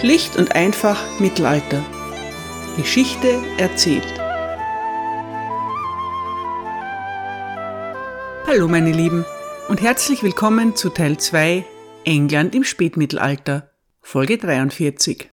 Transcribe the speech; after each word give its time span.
Schlicht 0.00 0.38
und 0.38 0.54
einfach 0.54 1.20
Mittelalter. 1.20 1.84
Geschichte 2.78 3.38
erzählt. 3.58 4.06
Hallo 8.46 8.66
meine 8.66 8.92
Lieben 8.92 9.26
und 9.68 9.82
herzlich 9.82 10.22
willkommen 10.22 10.74
zu 10.74 10.88
Teil 10.88 11.18
2 11.18 11.66
England 12.04 12.54
im 12.54 12.64
Spätmittelalter, 12.64 13.72
Folge 14.00 14.38
43. 14.38 15.28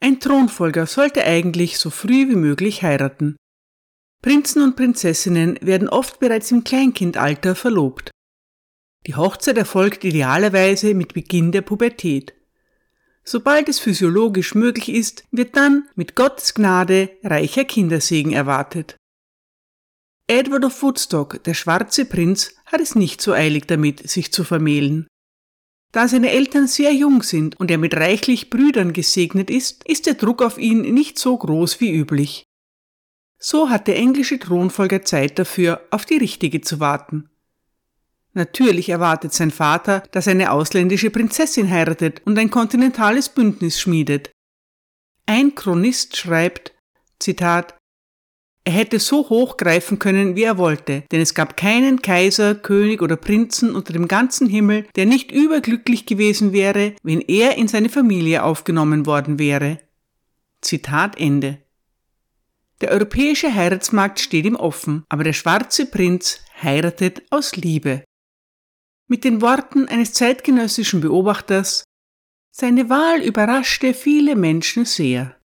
Ein 0.00 0.20
Thronfolger 0.20 0.84
sollte 0.86 1.24
eigentlich 1.24 1.78
so 1.78 1.88
früh 1.88 2.28
wie 2.28 2.36
möglich 2.36 2.82
heiraten. 2.82 3.36
Prinzen 4.20 4.60
und 4.60 4.76
Prinzessinnen 4.76 5.58
werden 5.62 5.88
oft 5.88 6.20
bereits 6.20 6.50
im 6.50 6.62
Kleinkindalter 6.62 7.54
verlobt. 7.54 8.10
Die 9.06 9.14
Hochzeit 9.14 9.56
erfolgt 9.56 10.04
idealerweise 10.04 10.92
mit 10.92 11.14
Beginn 11.14 11.52
der 11.52 11.62
Pubertät. 11.62 12.34
Sobald 13.24 13.68
es 13.68 13.78
physiologisch 13.78 14.54
möglich 14.54 14.88
ist, 14.88 15.24
wird 15.30 15.56
dann 15.56 15.88
mit 15.94 16.16
Gottes 16.16 16.54
Gnade 16.54 17.10
reicher 17.22 17.64
Kindersegen 17.64 18.32
erwartet. 18.32 18.96
Edward 20.26 20.64
of 20.64 20.82
Woodstock, 20.82 21.42
der 21.44 21.54
schwarze 21.54 22.04
Prinz, 22.04 22.54
hat 22.66 22.80
es 22.80 22.94
nicht 22.94 23.20
so 23.20 23.32
eilig 23.32 23.66
damit, 23.66 24.08
sich 24.08 24.32
zu 24.32 24.44
vermählen. 24.44 25.06
Da 25.92 26.08
seine 26.08 26.30
Eltern 26.30 26.66
sehr 26.66 26.92
jung 26.92 27.22
sind 27.22 27.60
und 27.60 27.70
er 27.70 27.78
mit 27.78 27.94
reichlich 27.94 28.48
Brüdern 28.48 28.94
gesegnet 28.94 29.50
ist, 29.50 29.84
ist 29.84 30.06
der 30.06 30.14
Druck 30.14 30.40
auf 30.42 30.56
ihn 30.56 30.80
nicht 30.80 31.18
so 31.18 31.36
groß 31.36 31.80
wie 31.80 31.92
üblich. 31.92 32.44
So 33.38 33.68
hat 33.68 33.88
der 33.88 33.96
englische 33.96 34.38
Thronfolger 34.38 35.02
Zeit 35.04 35.38
dafür, 35.38 35.86
auf 35.90 36.06
die 36.06 36.16
richtige 36.16 36.62
zu 36.62 36.80
warten. 36.80 37.28
Natürlich 38.34 38.88
erwartet 38.88 39.34
sein 39.34 39.50
Vater, 39.50 40.02
dass 40.12 40.26
eine 40.26 40.52
ausländische 40.52 41.10
Prinzessin 41.10 41.70
heiratet 41.70 42.22
und 42.24 42.38
ein 42.38 42.50
kontinentales 42.50 43.28
Bündnis 43.28 43.78
schmiedet. 43.78 44.30
Ein 45.26 45.54
Chronist 45.54 46.16
schreibt, 46.16 46.74
Zitat, 47.18 47.76
er 48.64 48.72
hätte 48.72 49.00
so 49.00 49.28
hoch 49.28 49.56
greifen 49.56 49.98
können, 49.98 50.36
wie 50.36 50.44
er 50.44 50.56
wollte, 50.56 51.02
denn 51.10 51.20
es 51.20 51.34
gab 51.34 51.56
keinen 51.56 52.00
Kaiser, 52.00 52.54
König 52.54 53.02
oder 53.02 53.16
Prinzen 53.16 53.74
unter 53.74 53.92
dem 53.92 54.08
ganzen 54.08 54.48
Himmel, 54.48 54.86
der 54.94 55.04
nicht 55.04 55.32
überglücklich 55.32 56.06
gewesen 56.06 56.52
wäre, 56.52 56.94
wenn 57.02 57.20
er 57.20 57.56
in 57.56 57.68
seine 57.68 57.88
Familie 57.88 58.44
aufgenommen 58.44 59.04
worden 59.04 59.38
wäre. 59.38 59.80
Zitat 60.60 61.20
Ende. 61.20 61.58
Der 62.80 62.90
europäische 62.90 63.52
Heiratsmarkt 63.52 64.20
steht 64.20 64.46
ihm 64.46 64.56
offen, 64.56 65.04
aber 65.08 65.24
der 65.24 65.32
schwarze 65.32 65.86
Prinz 65.86 66.40
heiratet 66.62 67.22
aus 67.30 67.56
Liebe 67.56 68.04
mit 69.12 69.24
den 69.24 69.42
Worten 69.42 69.88
eines 69.88 70.14
zeitgenössischen 70.14 71.02
Beobachters 71.02 71.84
Seine 72.50 72.88
Wahl 72.88 73.20
überraschte 73.20 73.92
viele 73.92 74.36
Menschen 74.36 74.86
sehr. 74.86 75.38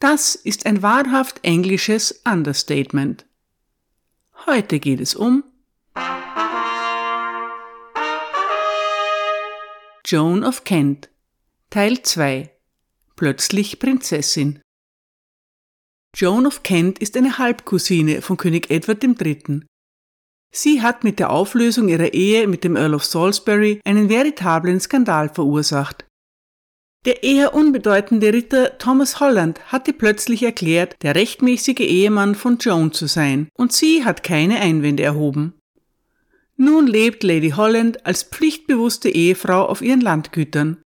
Das 0.00 0.34
ist 0.34 0.66
ein 0.66 0.82
wahrhaft 0.82 1.42
englisches 1.44 2.20
Understatement. 2.26 3.24
Heute 4.44 4.80
geht 4.80 5.00
es 5.00 5.14
um 5.14 5.44
Joan 10.04 10.44
of 10.44 10.64
Kent 10.64 11.08
Teil 11.70 12.02
2 12.02 12.50
Plötzlich 13.16 13.78
Prinzessin 13.78 14.60
Joan 16.14 16.46
of 16.46 16.62
Kent 16.62 16.98
ist 16.98 17.16
eine 17.16 17.38
Halbcousine 17.38 18.20
von 18.20 18.36
König 18.36 18.70
Edward 18.70 19.02
III. 19.02 19.64
Sie 20.50 20.82
hat 20.82 21.04
mit 21.04 21.18
der 21.18 21.30
Auflösung 21.30 21.88
ihrer 21.88 22.12
Ehe 22.14 22.46
mit 22.46 22.64
dem 22.64 22.76
Earl 22.76 22.94
of 22.94 23.04
Salisbury 23.04 23.80
einen 23.84 24.08
veritablen 24.08 24.80
Skandal 24.80 25.28
verursacht. 25.28 26.06
Der 27.04 27.22
eher 27.22 27.54
unbedeutende 27.54 28.32
Ritter 28.32 28.76
Thomas 28.78 29.20
Holland 29.20 29.60
hatte 29.72 29.92
plötzlich 29.92 30.42
erklärt, 30.42 30.96
der 31.02 31.14
rechtmäßige 31.14 31.80
Ehemann 31.80 32.34
von 32.34 32.58
Joan 32.58 32.92
zu 32.92 33.06
sein, 33.06 33.48
und 33.54 33.72
sie 33.72 34.04
hat 34.04 34.22
keine 34.22 34.60
Einwände 34.60 35.04
erhoben. 35.04 35.54
Nun 36.56 36.88
lebt 36.88 37.22
Lady 37.22 37.50
Holland 37.50 38.04
als 38.04 38.24
pflichtbewusste 38.24 39.10
Ehefrau 39.10 39.66
auf 39.66 39.80
ihren 39.80 40.00
Landgütern. 40.00 40.82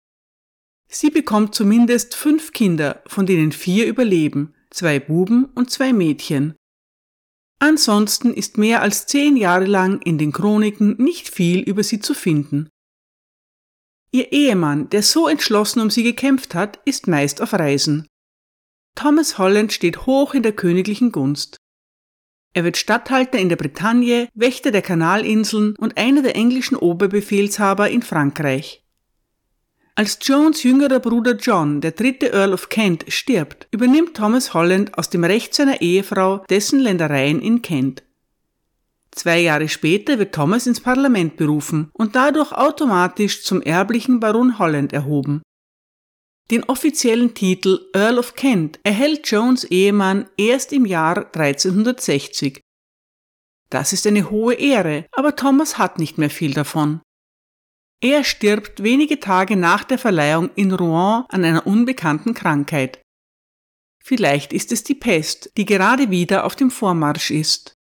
Sie 0.88 1.10
bekommt 1.10 1.56
zumindest 1.56 2.14
fünf 2.14 2.52
Kinder, 2.52 3.02
von 3.08 3.26
denen 3.26 3.50
vier 3.50 3.86
überleben, 3.88 4.54
zwei 4.70 5.00
Buben 5.00 5.46
und 5.56 5.70
zwei 5.70 5.92
Mädchen. 5.92 6.54
Ansonsten 7.58 8.34
ist 8.34 8.58
mehr 8.58 8.82
als 8.82 9.06
zehn 9.06 9.36
Jahre 9.36 9.64
lang 9.64 10.00
in 10.02 10.18
den 10.18 10.32
Chroniken 10.32 10.96
nicht 10.98 11.28
viel 11.28 11.60
über 11.60 11.82
sie 11.82 12.00
zu 12.00 12.12
finden. 12.12 12.68
Ihr 14.12 14.32
Ehemann, 14.32 14.88
der 14.90 15.02
so 15.02 15.28
entschlossen 15.28 15.80
um 15.80 15.90
sie 15.90 16.02
gekämpft 16.02 16.54
hat, 16.54 16.80
ist 16.84 17.06
meist 17.06 17.40
auf 17.42 17.52
Reisen. 17.52 18.06
Thomas 18.94 19.38
Holland 19.38 19.72
steht 19.72 20.06
hoch 20.06 20.34
in 20.34 20.42
der 20.42 20.52
königlichen 20.52 21.12
Gunst. 21.12 21.58
Er 22.54 22.64
wird 22.64 22.78
Statthalter 22.78 23.38
in 23.38 23.50
der 23.50 23.56
Bretagne, 23.56 24.28
Wächter 24.32 24.70
der 24.70 24.80
Kanalinseln 24.80 25.76
und 25.76 25.98
einer 25.98 26.22
der 26.22 26.36
englischen 26.36 26.76
Oberbefehlshaber 26.76 27.90
in 27.90 28.00
Frankreich. 28.00 28.85
Als 29.98 30.18
Jones 30.20 30.62
jüngerer 30.62 31.00
Bruder 31.00 31.36
John, 31.36 31.80
der 31.80 31.92
dritte 31.92 32.30
Earl 32.30 32.52
of 32.52 32.68
Kent, 32.68 33.06
stirbt, 33.08 33.66
übernimmt 33.70 34.14
Thomas 34.14 34.52
Holland 34.52 34.98
aus 34.98 35.08
dem 35.08 35.24
Recht 35.24 35.54
seiner 35.54 35.80
Ehefrau 35.80 36.44
dessen 36.50 36.80
Ländereien 36.80 37.40
in 37.40 37.62
Kent. 37.62 38.02
Zwei 39.10 39.40
Jahre 39.40 39.70
später 39.70 40.18
wird 40.18 40.34
Thomas 40.34 40.66
ins 40.66 40.80
Parlament 40.80 41.38
berufen 41.38 41.88
und 41.94 42.14
dadurch 42.14 42.52
automatisch 42.52 43.42
zum 43.42 43.62
erblichen 43.62 44.20
Baron 44.20 44.58
Holland 44.58 44.92
erhoben. 44.92 45.40
Den 46.50 46.64
offiziellen 46.64 47.32
Titel 47.32 47.80
Earl 47.94 48.18
of 48.18 48.34
Kent 48.34 48.78
erhält 48.82 49.26
Jones 49.26 49.64
Ehemann 49.64 50.28
erst 50.36 50.74
im 50.74 50.84
Jahr 50.84 51.34
1360. 51.34 52.60
Das 53.70 53.94
ist 53.94 54.06
eine 54.06 54.28
hohe 54.28 54.52
Ehre, 54.52 55.06
aber 55.12 55.36
Thomas 55.36 55.78
hat 55.78 55.98
nicht 55.98 56.18
mehr 56.18 56.28
viel 56.30 56.52
davon. 56.52 57.00
Er 58.00 58.24
stirbt 58.24 58.82
wenige 58.82 59.20
Tage 59.20 59.56
nach 59.56 59.84
der 59.84 59.98
Verleihung 59.98 60.50
in 60.54 60.72
Rouen 60.72 61.24
an 61.28 61.44
einer 61.44 61.66
unbekannten 61.66 62.34
Krankheit. 62.34 63.00
Vielleicht 63.98 64.52
ist 64.52 64.70
es 64.70 64.84
die 64.84 64.94
Pest, 64.94 65.50
die 65.56 65.64
gerade 65.64 66.10
wieder 66.10 66.44
auf 66.44 66.54
dem 66.54 66.70
Vormarsch 66.70 67.30
ist. 67.30 67.72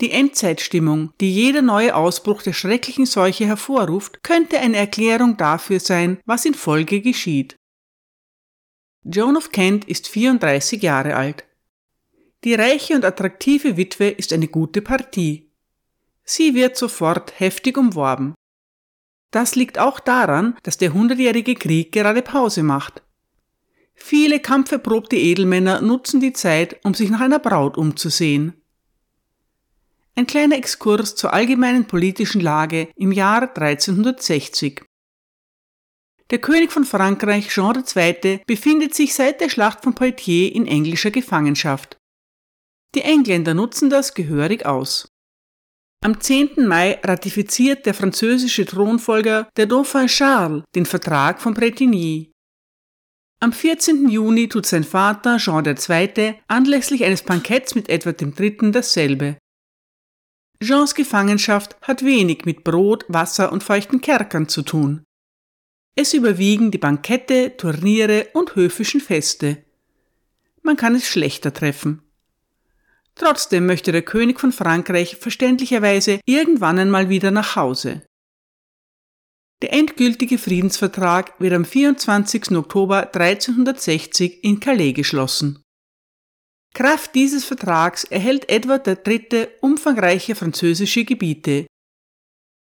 Die 0.00 0.10
Endzeitstimmung, 0.10 1.12
die 1.20 1.32
jeder 1.32 1.62
neue 1.62 1.94
Ausbruch 1.94 2.42
der 2.42 2.52
schrecklichen 2.52 3.06
Seuche 3.06 3.46
hervorruft, 3.46 4.22
könnte 4.24 4.58
eine 4.58 4.76
Erklärung 4.76 5.36
dafür 5.36 5.78
sein, 5.78 6.18
was 6.26 6.44
in 6.44 6.54
Folge 6.54 7.00
geschieht. 7.00 7.56
Joan 9.04 9.36
of 9.36 9.52
Kent 9.52 9.84
ist 9.84 10.08
34 10.08 10.82
Jahre 10.82 11.14
alt. 11.14 11.44
Die 12.44 12.54
reiche 12.54 12.94
und 12.94 13.04
attraktive 13.04 13.76
Witwe 13.76 14.08
ist 14.08 14.32
eine 14.32 14.48
gute 14.48 14.82
Partie. 14.82 15.52
Sie 16.24 16.54
wird 16.54 16.76
sofort 16.76 17.38
heftig 17.38 17.78
umworben. 17.78 18.34
Das 19.32 19.56
liegt 19.56 19.78
auch 19.78 19.98
daran, 19.98 20.56
dass 20.62 20.78
der 20.78 20.92
Hundertjährige 20.92 21.56
Krieg 21.56 21.90
gerade 21.90 22.22
Pause 22.22 22.62
macht. 22.62 23.02
Viele 23.94 24.40
kampferprobte 24.40 25.16
Edelmänner 25.16 25.80
nutzen 25.80 26.20
die 26.20 26.32
Zeit, 26.32 26.78
um 26.84 26.94
sich 26.94 27.10
nach 27.10 27.20
einer 27.20 27.38
Braut 27.38 27.76
umzusehen. 27.76 28.52
Ein 30.14 30.26
kleiner 30.26 30.56
Exkurs 30.56 31.14
zur 31.14 31.32
allgemeinen 31.32 31.86
politischen 31.86 32.42
Lage 32.42 32.88
im 32.96 33.10
Jahr 33.10 33.42
1360. 33.42 34.82
Der 36.30 36.38
König 36.38 36.70
von 36.70 36.84
Frankreich, 36.84 37.48
Jean 37.48 37.82
II., 37.96 38.40
befindet 38.46 38.94
sich 38.94 39.14
seit 39.14 39.40
der 39.40 39.48
Schlacht 39.48 39.82
von 39.82 39.94
Poitiers 39.94 40.54
in 40.54 40.66
englischer 40.66 41.10
Gefangenschaft. 41.10 41.96
Die 42.94 43.02
Engländer 43.02 43.54
nutzen 43.54 43.88
das 43.88 44.12
gehörig 44.12 44.66
aus. 44.66 45.11
Am 46.04 46.20
10. 46.20 46.66
Mai 46.66 46.98
ratifiziert 47.04 47.86
der 47.86 47.94
französische 47.94 48.66
Thronfolger, 48.66 49.48
der 49.56 49.66
Dauphin 49.66 50.08
Charles, 50.08 50.64
den 50.74 50.84
Vertrag 50.84 51.40
von 51.40 51.54
Bretigny. 51.54 52.32
Am 53.38 53.52
14. 53.52 54.08
Juni 54.08 54.48
tut 54.48 54.66
sein 54.66 54.82
Vater 54.82 55.36
Jean 55.36 55.64
II. 55.64 56.34
anlässlich 56.48 57.04
eines 57.04 57.22
Banketts 57.22 57.76
mit 57.76 57.88
Edward 57.88 58.20
III. 58.20 58.72
dasselbe. 58.72 59.38
Jeans 60.60 60.96
Gefangenschaft 60.96 61.76
hat 61.82 62.04
wenig 62.04 62.46
mit 62.46 62.64
Brot, 62.64 63.04
Wasser 63.06 63.52
und 63.52 63.62
feuchten 63.62 64.00
Kerkern 64.00 64.48
zu 64.48 64.62
tun. 64.62 65.04
Es 65.94 66.14
überwiegen 66.14 66.72
die 66.72 66.78
Bankette, 66.78 67.56
Turniere 67.56 68.26
und 68.32 68.56
höfischen 68.56 69.00
Feste. 69.00 69.64
Man 70.62 70.76
kann 70.76 70.96
es 70.96 71.06
schlechter 71.06 71.52
treffen. 71.52 72.02
Trotzdem 73.14 73.66
möchte 73.66 73.92
der 73.92 74.02
König 74.02 74.40
von 74.40 74.52
Frankreich 74.52 75.16
verständlicherweise 75.16 76.20
irgendwann 76.24 76.78
einmal 76.78 77.08
wieder 77.08 77.30
nach 77.30 77.56
Hause. 77.56 78.02
Der 79.62 79.72
endgültige 79.72 80.38
Friedensvertrag 80.38 81.38
wird 81.38 81.52
am 81.52 81.64
24. 81.64 82.50
Oktober 82.52 83.14
1360 83.14 84.42
in 84.42 84.58
Calais 84.58 84.92
geschlossen. 84.92 85.62
Kraft 86.74 87.14
dieses 87.14 87.44
Vertrags 87.44 88.04
erhält 88.04 88.48
Edward 88.48 88.88
III. 88.88 89.48
umfangreiche 89.60 90.34
französische 90.34 91.04
Gebiete. 91.04 91.66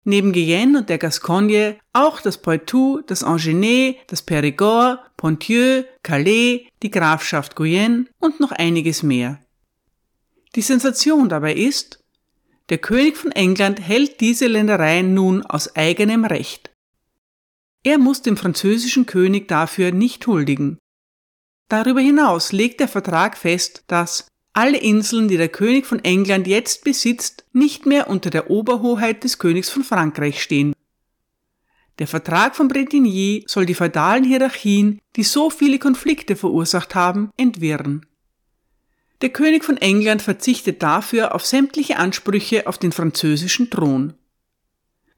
neben 0.04 0.32
Guyenne 0.32 0.78
und 0.78 0.88
der 0.88 0.96
Gascogne 0.98 1.78
auch 1.92 2.22
das 2.22 2.38
Poitou, 2.38 3.02
das 3.06 3.22
Angenais, 3.22 3.96
das 4.06 4.26
Périgord, 4.26 4.98
Ponthieu, 5.18 5.84
Calais, 6.02 6.66
die 6.82 6.90
Grafschaft 6.90 7.54
Guyenne 7.54 8.06
und 8.18 8.40
noch 8.40 8.50
einiges 8.50 9.02
mehr. 9.02 9.38
Die 10.56 10.62
Sensation 10.62 11.28
dabei 11.28 11.54
ist, 11.54 12.02
der 12.70 12.78
König 12.78 13.16
von 13.16 13.32
England 13.32 13.80
hält 13.80 14.20
diese 14.20 14.46
Ländereien 14.46 15.14
nun 15.14 15.42
aus 15.42 15.74
eigenem 15.76 16.24
Recht. 16.24 16.70
Er 17.82 17.98
muss 17.98 18.22
dem 18.22 18.36
französischen 18.36 19.06
König 19.06 19.48
dafür 19.48 19.90
nicht 19.92 20.26
huldigen. 20.26 20.78
Darüber 21.68 22.00
hinaus 22.00 22.52
legt 22.52 22.80
der 22.80 22.88
Vertrag 22.88 23.38
fest, 23.38 23.84
dass 23.86 24.26
alle 24.52 24.78
Inseln, 24.78 25.28
die 25.28 25.36
der 25.36 25.48
König 25.48 25.86
von 25.86 26.02
England 26.04 26.46
jetzt 26.46 26.84
besitzt, 26.84 27.44
nicht 27.52 27.86
mehr 27.86 28.10
unter 28.10 28.30
der 28.30 28.50
Oberhoheit 28.50 29.22
des 29.24 29.38
Königs 29.38 29.70
von 29.70 29.84
Frankreich 29.84 30.42
stehen. 30.42 30.74
Der 31.98 32.06
Vertrag 32.06 32.56
von 32.56 32.68
Bretigny 32.68 33.44
soll 33.46 33.66
die 33.66 33.74
feudalen 33.74 34.24
Hierarchien, 34.24 35.00
die 35.16 35.22
so 35.22 35.50
viele 35.50 35.78
Konflikte 35.78 36.34
verursacht 36.34 36.94
haben, 36.94 37.30
entwirren. 37.36 38.06
Der 39.22 39.30
König 39.30 39.64
von 39.64 39.76
England 39.76 40.22
verzichtet 40.22 40.82
dafür 40.82 41.34
auf 41.34 41.44
sämtliche 41.44 41.98
Ansprüche 41.98 42.66
auf 42.66 42.78
den 42.78 42.92
französischen 42.92 43.68
Thron. 43.68 44.14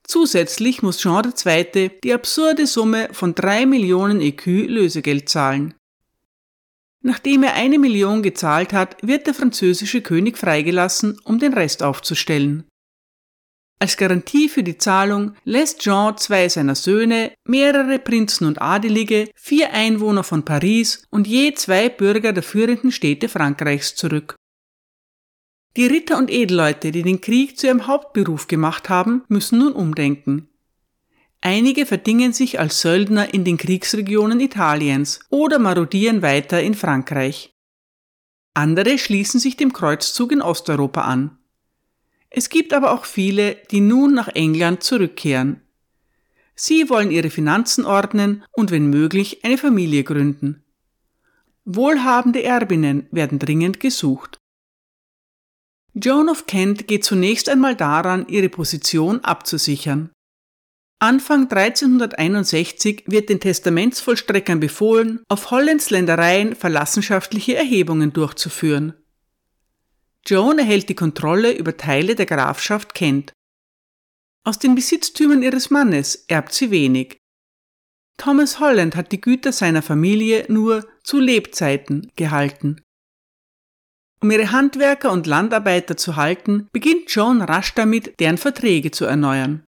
Zusätzlich 0.03 0.83
muss 0.83 0.99
Jean 0.99 1.25
II. 1.25 1.91
die 2.03 2.13
absurde 2.13 2.67
Summe 2.67 3.09
von 3.13 3.35
drei 3.35 3.65
Millionen 3.67 4.21
Écus 4.21 4.67
Lösegeld 4.67 5.29
zahlen. 5.29 5.75
Nachdem 7.01 7.43
er 7.43 7.55
eine 7.55 7.79
Million 7.79 8.23
gezahlt 8.23 8.73
hat, 8.73 8.97
wird 9.03 9.27
der 9.27 9.35
französische 9.35 10.03
König 10.03 10.39
freigelassen, 10.39 11.19
um 11.25 11.39
den 11.39 11.53
Rest 11.53 11.83
aufzustellen. 11.83 12.65
Als 13.82 13.96
Garantie 13.96 14.49
für 14.49 14.62
die 14.62 14.79
Zahlung 14.79 15.34
lässt 15.43 15.81
Jean 15.81 16.17
zwei 16.17 16.49
seiner 16.49 16.76
Söhne, 16.76 17.32
mehrere 17.44 17.99
Prinzen 17.99 18.46
und 18.46 18.62
Adelige, 18.62 19.29
vier 19.34 19.73
Einwohner 19.73 20.23
von 20.23 20.44
Paris 20.44 21.02
und 21.11 21.26
je 21.26 21.52
zwei 21.55 21.88
Bürger 21.88 22.32
der 22.32 22.44
führenden 22.44 22.93
Städte 22.93 23.29
Frankreichs 23.29 23.96
zurück. 23.96 24.37
Die 25.76 25.87
Ritter 25.87 26.17
und 26.17 26.31
Edelleute, 26.31 26.93
die 26.93 27.02
den 27.02 27.20
Krieg 27.20 27.58
zu 27.58 27.67
ihrem 27.67 27.88
Hauptberuf 27.88 28.46
gemacht 28.46 28.88
haben, 28.88 29.25
müssen 29.26 29.58
nun 29.58 29.73
umdenken. 29.73 30.49
Einige 31.40 31.84
verdingen 31.84 32.32
sich 32.32 32.61
als 32.61 32.82
Söldner 32.82 33.34
in 33.34 33.43
den 33.44 33.56
Kriegsregionen 33.56 34.38
Italiens 34.38 35.19
oder 35.29 35.58
marodieren 35.58 36.23
weiter 36.23 36.62
in 36.62 36.75
Frankreich. 36.75 37.50
Andere 38.55 38.96
schließen 38.96 39.40
sich 39.40 39.56
dem 39.56 39.73
Kreuzzug 39.73 40.31
in 40.31 40.40
Osteuropa 40.40 41.00
an. 41.00 41.37
Es 42.34 42.49
gibt 42.49 42.73
aber 42.73 42.93
auch 42.93 43.05
viele, 43.05 43.56
die 43.70 43.81
nun 43.81 44.14
nach 44.14 44.29
England 44.29 44.82
zurückkehren. 44.82 45.61
Sie 46.55 46.88
wollen 46.88 47.11
ihre 47.11 47.29
Finanzen 47.29 47.84
ordnen 47.84 48.44
und 48.52 48.70
wenn 48.70 48.87
möglich 48.87 49.44
eine 49.44 49.58
Familie 49.58 50.02
gründen. 50.02 50.64
Wohlhabende 51.64 52.43
Erbinnen 52.43 53.06
werden 53.11 53.38
dringend 53.38 53.81
gesucht. 53.81 54.38
Joan 55.94 56.31
of 56.31 56.46
Kent 56.46 56.88
geht 56.88 57.05
zunächst 57.05 57.50
einmal 57.50 57.76
daran, 57.76 58.26
ihre 58.29 58.49
Position 58.49 59.20
abzusichern. 59.20 60.11
Anfang 61.00 61.50
1361 61.50 63.05
wird 63.06 63.29
den 63.29 63.40
Testamentsvollstreckern 63.40 64.61
befohlen, 64.61 65.20
auf 65.29 65.50
Hollands 65.50 65.90
Ländereien 65.90 66.55
verlassenschaftliche 66.55 67.56
Erhebungen 67.56 68.12
durchzuführen. 68.12 68.94
Joan 70.27 70.59
erhält 70.59 70.89
die 70.89 70.95
Kontrolle 70.95 71.53
über 71.53 71.77
Teile 71.77 72.15
der 72.15 72.27
Grafschaft 72.27 72.95
Kent. 72.95 73.33
Aus 74.45 74.59
den 74.59 74.75
Besitztümern 74.75 75.43
ihres 75.43 75.71
Mannes 75.71 76.25
erbt 76.29 76.53
sie 76.53 76.71
wenig. 76.71 77.19
Thomas 78.19 78.61
Holland 78.61 78.95
hat 78.95 79.11
die 79.13 79.21
Güter 79.21 79.53
seiner 79.53 79.83
Familie 79.83 80.47
nur 80.49 80.87
zu 81.03 81.19
Lebzeiten 81.19 82.13
gehalten. 82.17 82.81
Um 84.21 84.31
ihre 84.31 84.53
Handwerker 84.53 85.11
und 85.11 85.27
Landarbeiter 85.27 85.97
zu 85.97 86.15
halten, 86.15 86.69
beginnt 86.73 87.13
Joan 87.13 87.43
rasch 87.43 87.75
damit, 87.75 88.21
deren 88.21 88.39
Verträge 88.39 88.93
zu 88.93 89.05
erneuern. 89.05 89.65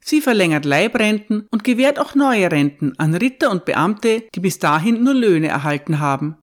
Sie 0.00 0.20
verlängert 0.20 0.64
Leibrenten 0.64 1.46
und 1.50 1.64
gewährt 1.64 1.98
auch 1.98 2.14
neue 2.14 2.50
Renten 2.50 2.98
an 2.98 3.14
Ritter 3.14 3.50
und 3.50 3.64
Beamte, 3.64 4.24
die 4.34 4.40
bis 4.40 4.58
dahin 4.58 5.02
nur 5.02 5.14
Löhne 5.14 5.48
erhalten 5.48 6.00
haben. 6.00 6.36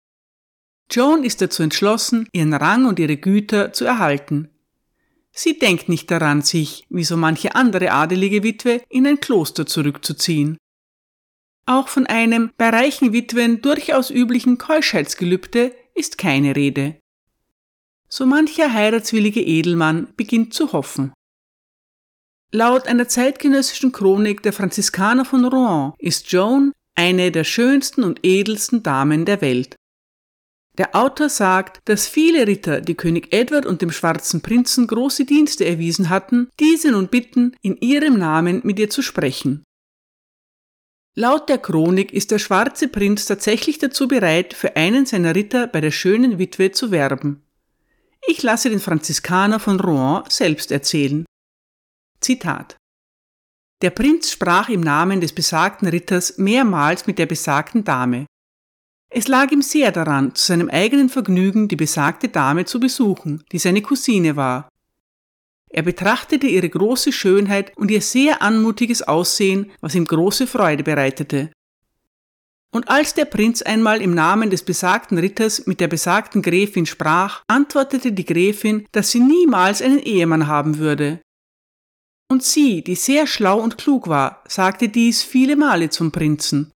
Joan 0.91 1.23
ist 1.23 1.41
dazu 1.41 1.63
entschlossen, 1.63 2.27
ihren 2.33 2.53
Rang 2.53 2.85
und 2.85 2.99
ihre 2.99 3.17
Güter 3.17 3.71
zu 3.71 3.85
erhalten. 3.85 4.49
Sie 5.31 5.57
denkt 5.57 5.87
nicht 5.87 6.11
daran, 6.11 6.41
sich, 6.41 6.85
wie 6.89 7.05
so 7.05 7.15
manche 7.15 7.55
andere 7.55 7.91
adelige 7.91 8.43
Witwe, 8.43 8.81
in 8.89 9.07
ein 9.07 9.21
Kloster 9.21 9.65
zurückzuziehen. 9.65 10.57
Auch 11.65 11.87
von 11.87 12.05
einem 12.05 12.51
bei 12.57 12.69
reichen 12.69 13.13
Witwen 13.13 13.61
durchaus 13.61 14.09
üblichen 14.09 14.57
Keuschheitsgelübde 14.57 15.73
ist 15.95 16.17
keine 16.17 16.55
Rede. 16.55 16.97
So 18.09 18.25
mancher 18.25 18.73
heiratswillige 18.73 19.41
Edelmann 19.41 20.09
beginnt 20.17 20.53
zu 20.53 20.73
hoffen. 20.73 21.13
Laut 22.51 22.87
einer 22.87 23.07
zeitgenössischen 23.07 23.93
Chronik 23.93 24.43
der 24.43 24.51
Franziskaner 24.51 25.23
von 25.23 25.45
Rouen 25.45 25.93
ist 25.97 26.29
Joan 26.29 26.73
eine 26.95 27.31
der 27.31 27.45
schönsten 27.45 28.03
und 28.03 28.19
edelsten 28.23 28.83
Damen 28.83 29.23
der 29.23 29.39
Welt. 29.39 29.77
Der 30.81 30.95
Autor 30.95 31.29
sagt, 31.29 31.79
dass 31.85 32.07
viele 32.07 32.47
Ritter, 32.47 32.81
die 32.81 32.95
König 32.95 33.31
Edward 33.31 33.67
und 33.67 33.83
dem 33.83 33.91
schwarzen 33.91 34.41
Prinzen 34.41 34.87
große 34.87 35.25
Dienste 35.25 35.63
erwiesen 35.63 36.09
hatten, 36.09 36.49
diese 36.59 36.89
nun 36.89 37.07
bitten, 37.07 37.55
in 37.61 37.77
ihrem 37.77 38.17
Namen 38.17 38.61
mit 38.63 38.79
ihr 38.79 38.89
zu 38.89 39.03
sprechen. 39.03 39.63
Laut 41.15 41.49
der 41.49 41.59
Chronik 41.59 42.11
ist 42.11 42.31
der 42.31 42.39
schwarze 42.39 42.87
Prinz 42.87 43.27
tatsächlich 43.27 43.77
dazu 43.77 44.07
bereit, 44.07 44.55
für 44.55 44.75
einen 44.75 45.05
seiner 45.05 45.35
Ritter 45.35 45.67
bei 45.67 45.81
der 45.81 45.91
schönen 45.91 46.39
Witwe 46.39 46.71
zu 46.71 46.89
werben. 46.89 47.43
Ich 48.25 48.41
lasse 48.41 48.71
den 48.71 48.79
Franziskaner 48.79 49.59
von 49.59 49.79
Rouen 49.79 50.23
selbst 50.29 50.71
erzählen. 50.71 51.25
Zitat 52.21 52.75
Der 53.83 53.91
Prinz 53.91 54.31
sprach 54.31 54.67
im 54.67 54.81
Namen 54.81 55.21
des 55.21 55.33
besagten 55.33 55.87
Ritters 55.87 56.39
mehrmals 56.39 57.05
mit 57.05 57.19
der 57.19 57.27
besagten 57.27 57.83
Dame. 57.83 58.25
Es 59.13 59.27
lag 59.27 59.51
ihm 59.51 59.61
sehr 59.61 59.91
daran, 59.91 60.33
zu 60.35 60.45
seinem 60.45 60.69
eigenen 60.69 61.09
Vergnügen 61.09 61.67
die 61.67 61.75
besagte 61.75 62.29
Dame 62.29 62.63
zu 62.63 62.79
besuchen, 62.79 63.43
die 63.51 63.59
seine 63.59 63.81
Cousine 63.81 64.37
war. 64.37 64.69
Er 65.69 65.83
betrachtete 65.83 66.47
ihre 66.47 66.69
große 66.69 67.11
Schönheit 67.11 67.75
und 67.77 67.91
ihr 67.91 68.01
sehr 68.01 68.41
anmutiges 68.41 69.01
Aussehen, 69.03 69.71
was 69.81 69.95
ihm 69.95 70.05
große 70.05 70.47
Freude 70.47 70.83
bereitete. 70.83 71.51
Und 72.73 72.89
als 72.89 73.13
der 73.13 73.25
Prinz 73.25 73.61
einmal 73.61 74.01
im 74.01 74.13
Namen 74.15 74.49
des 74.49 74.63
besagten 74.63 75.17
Ritters 75.17 75.67
mit 75.67 75.81
der 75.81 75.89
besagten 75.89 76.41
Gräfin 76.41 76.85
sprach, 76.85 77.43
antwortete 77.47 78.13
die 78.13 78.25
Gräfin, 78.25 78.87
dass 78.93 79.11
sie 79.11 79.19
niemals 79.19 79.81
einen 79.81 79.99
Ehemann 79.99 80.47
haben 80.47 80.77
würde. 80.77 81.19
Und 82.29 82.43
sie, 82.43 82.81
die 82.81 82.95
sehr 82.95 83.27
schlau 83.27 83.59
und 83.59 83.77
klug 83.77 84.07
war, 84.07 84.41
sagte 84.47 84.87
dies 84.87 85.21
viele 85.21 85.57
Male 85.57 85.89
zum 85.89 86.13
Prinzen. 86.13 86.71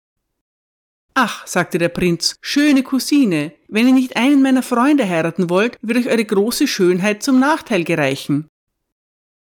Ach, 1.14 1.46
sagte 1.46 1.78
der 1.78 1.90
Prinz, 1.90 2.34
schöne 2.40 2.82
Cousine, 2.82 3.52
wenn 3.68 3.86
ihr 3.86 3.94
nicht 3.94 4.16
einen 4.16 4.42
meiner 4.42 4.64
Freunde 4.64 5.08
heiraten 5.08 5.48
wollt, 5.48 5.78
wird 5.80 5.98
euch 5.98 6.08
eure 6.08 6.24
große 6.24 6.66
Schönheit 6.66 7.22
zum 7.22 7.38
Nachteil 7.38 7.84
gereichen. 7.84 8.48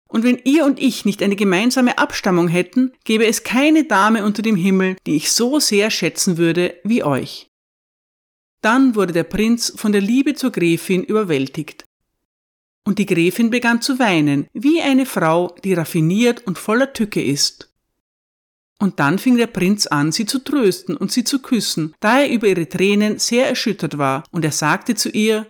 Und 0.06 0.24
wenn 0.24 0.38
ihr 0.44 0.66
und 0.66 0.78
ich 0.78 1.06
nicht 1.06 1.22
eine 1.22 1.36
gemeinsame 1.36 1.96
Abstammung 1.96 2.48
hätten, 2.48 2.92
gäbe 3.04 3.26
es 3.26 3.42
keine 3.44 3.84
Dame 3.84 4.24
unter 4.24 4.42
dem 4.42 4.56
Himmel, 4.56 4.96
die 5.06 5.16
ich 5.16 5.32
so 5.32 5.58
sehr 5.58 5.90
schätzen 5.90 6.36
würde 6.36 6.76
wie 6.84 7.02
euch. 7.02 7.48
Dann 8.60 8.94
wurde 8.94 9.14
der 9.14 9.24
Prinz 9.24 9.72
von 9.74 9.92
der 9.92 10.02
Liebe 10.02 10.34
zur 10.34 10.52
Gräfin 10.52 11.02
überwältigt. 11.02 11.84
Und 12.84 12.98
die 12.98 13.06
Gräfin 13.06 13.48
begann 13.48 13.80
zu 13.80 13.98
weinen, 13.98 14.46
wie 14.52 14.82
eine 14.82 15.06
Frau, 15.06 15.54
die 15.64 15.72
raffiniert 15.72 16.46
und 16.46 16.58
voller 16.58 16.92
Tücke 16.92 17.22
ist. 17.22 17.73
Und 18.78 18.98
dann 19.00 19.18
fing 19.18 19.36
der 19.36 19.46
Prinz 19.46 19.86
an, 19.86 20.12
sie 20.12 20.26
zu 20.26 20.40
trösten 20.40 20.96
und 20.96 21.12
sie 21.12 21.24
zu 21.24 21.40
küssen, 21.40 21.94
da 22.00 22.20
er 22.20 22.30
über 22.30 22.48
ihre 22.48 22.68
Tränen 22.68 23.18
sehr 23.18 23.48
erschüttert 23.48 23.98
war, 23.98 24.24
und 24.30 24.44
er 24.44 24.52
sagte 24.52 24.94
zu 24.94 25.10
ihr 25.10 25.46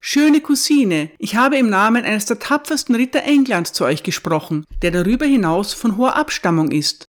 Schöne 0.00 0.42
Cousine, 0.42 1.10
ich 1.18 1.36
habe 1.36 1.56
im 1.56 1.70
Namen 1.70 2.04
eines 2.04 2.26
der 2.26 2.38
tapfersten 2.38 2.94
Ritter 2.94 3.22
Englands 3.22 3.72
zu 3.72 3.84
euch 3.84 4.02
gesprochen, 4.02 4.66
der 4.82 4.90
darüber 4.90 5.24
hinaus 5.24 5.72
von 5.72 5.96
hoher 5.96 6.16
Abstammung 6.16 6.72
ist. 6.72 7.06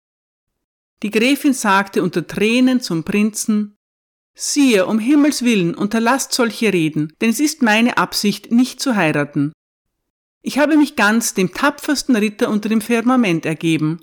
Die 1.02 1.10
Gräfin 1.10 1.52
sagte 1.52 2.02
unter 2.02 2.26
Tränen 2.26 2.80
zum 2.80 3.04
Prinzen 3.04 3.76
Siehe, 4.34 4.86
um 4.86 5.00
Himmels 5.00 5.42
willen, 5.42 5.74
unterlasst 5.74 6.32
solche 6.32 6.72
Reden, 6.72 7.12
denn 7.20 7.30
es 7.30 7.40
ist 7.40 7.60
meine 7.60 7.98
Absicht, 7.98 8.52
nicht 8.52 8.80
zu 8.80 8.96
heiraten. 8.96 9.52
Ich 10.42 10.58
habe 10.58 10.76
mich 10.76 10.96
ganz 10.96 11.34
dem 11.34 11.52
tapfersten 11.52 12.16
Ritter 12.16 12.48
unter 12.48 12.68
dem 12.68 12.80
Firmament 12.80 13.44
ergeben, 13.44 14.00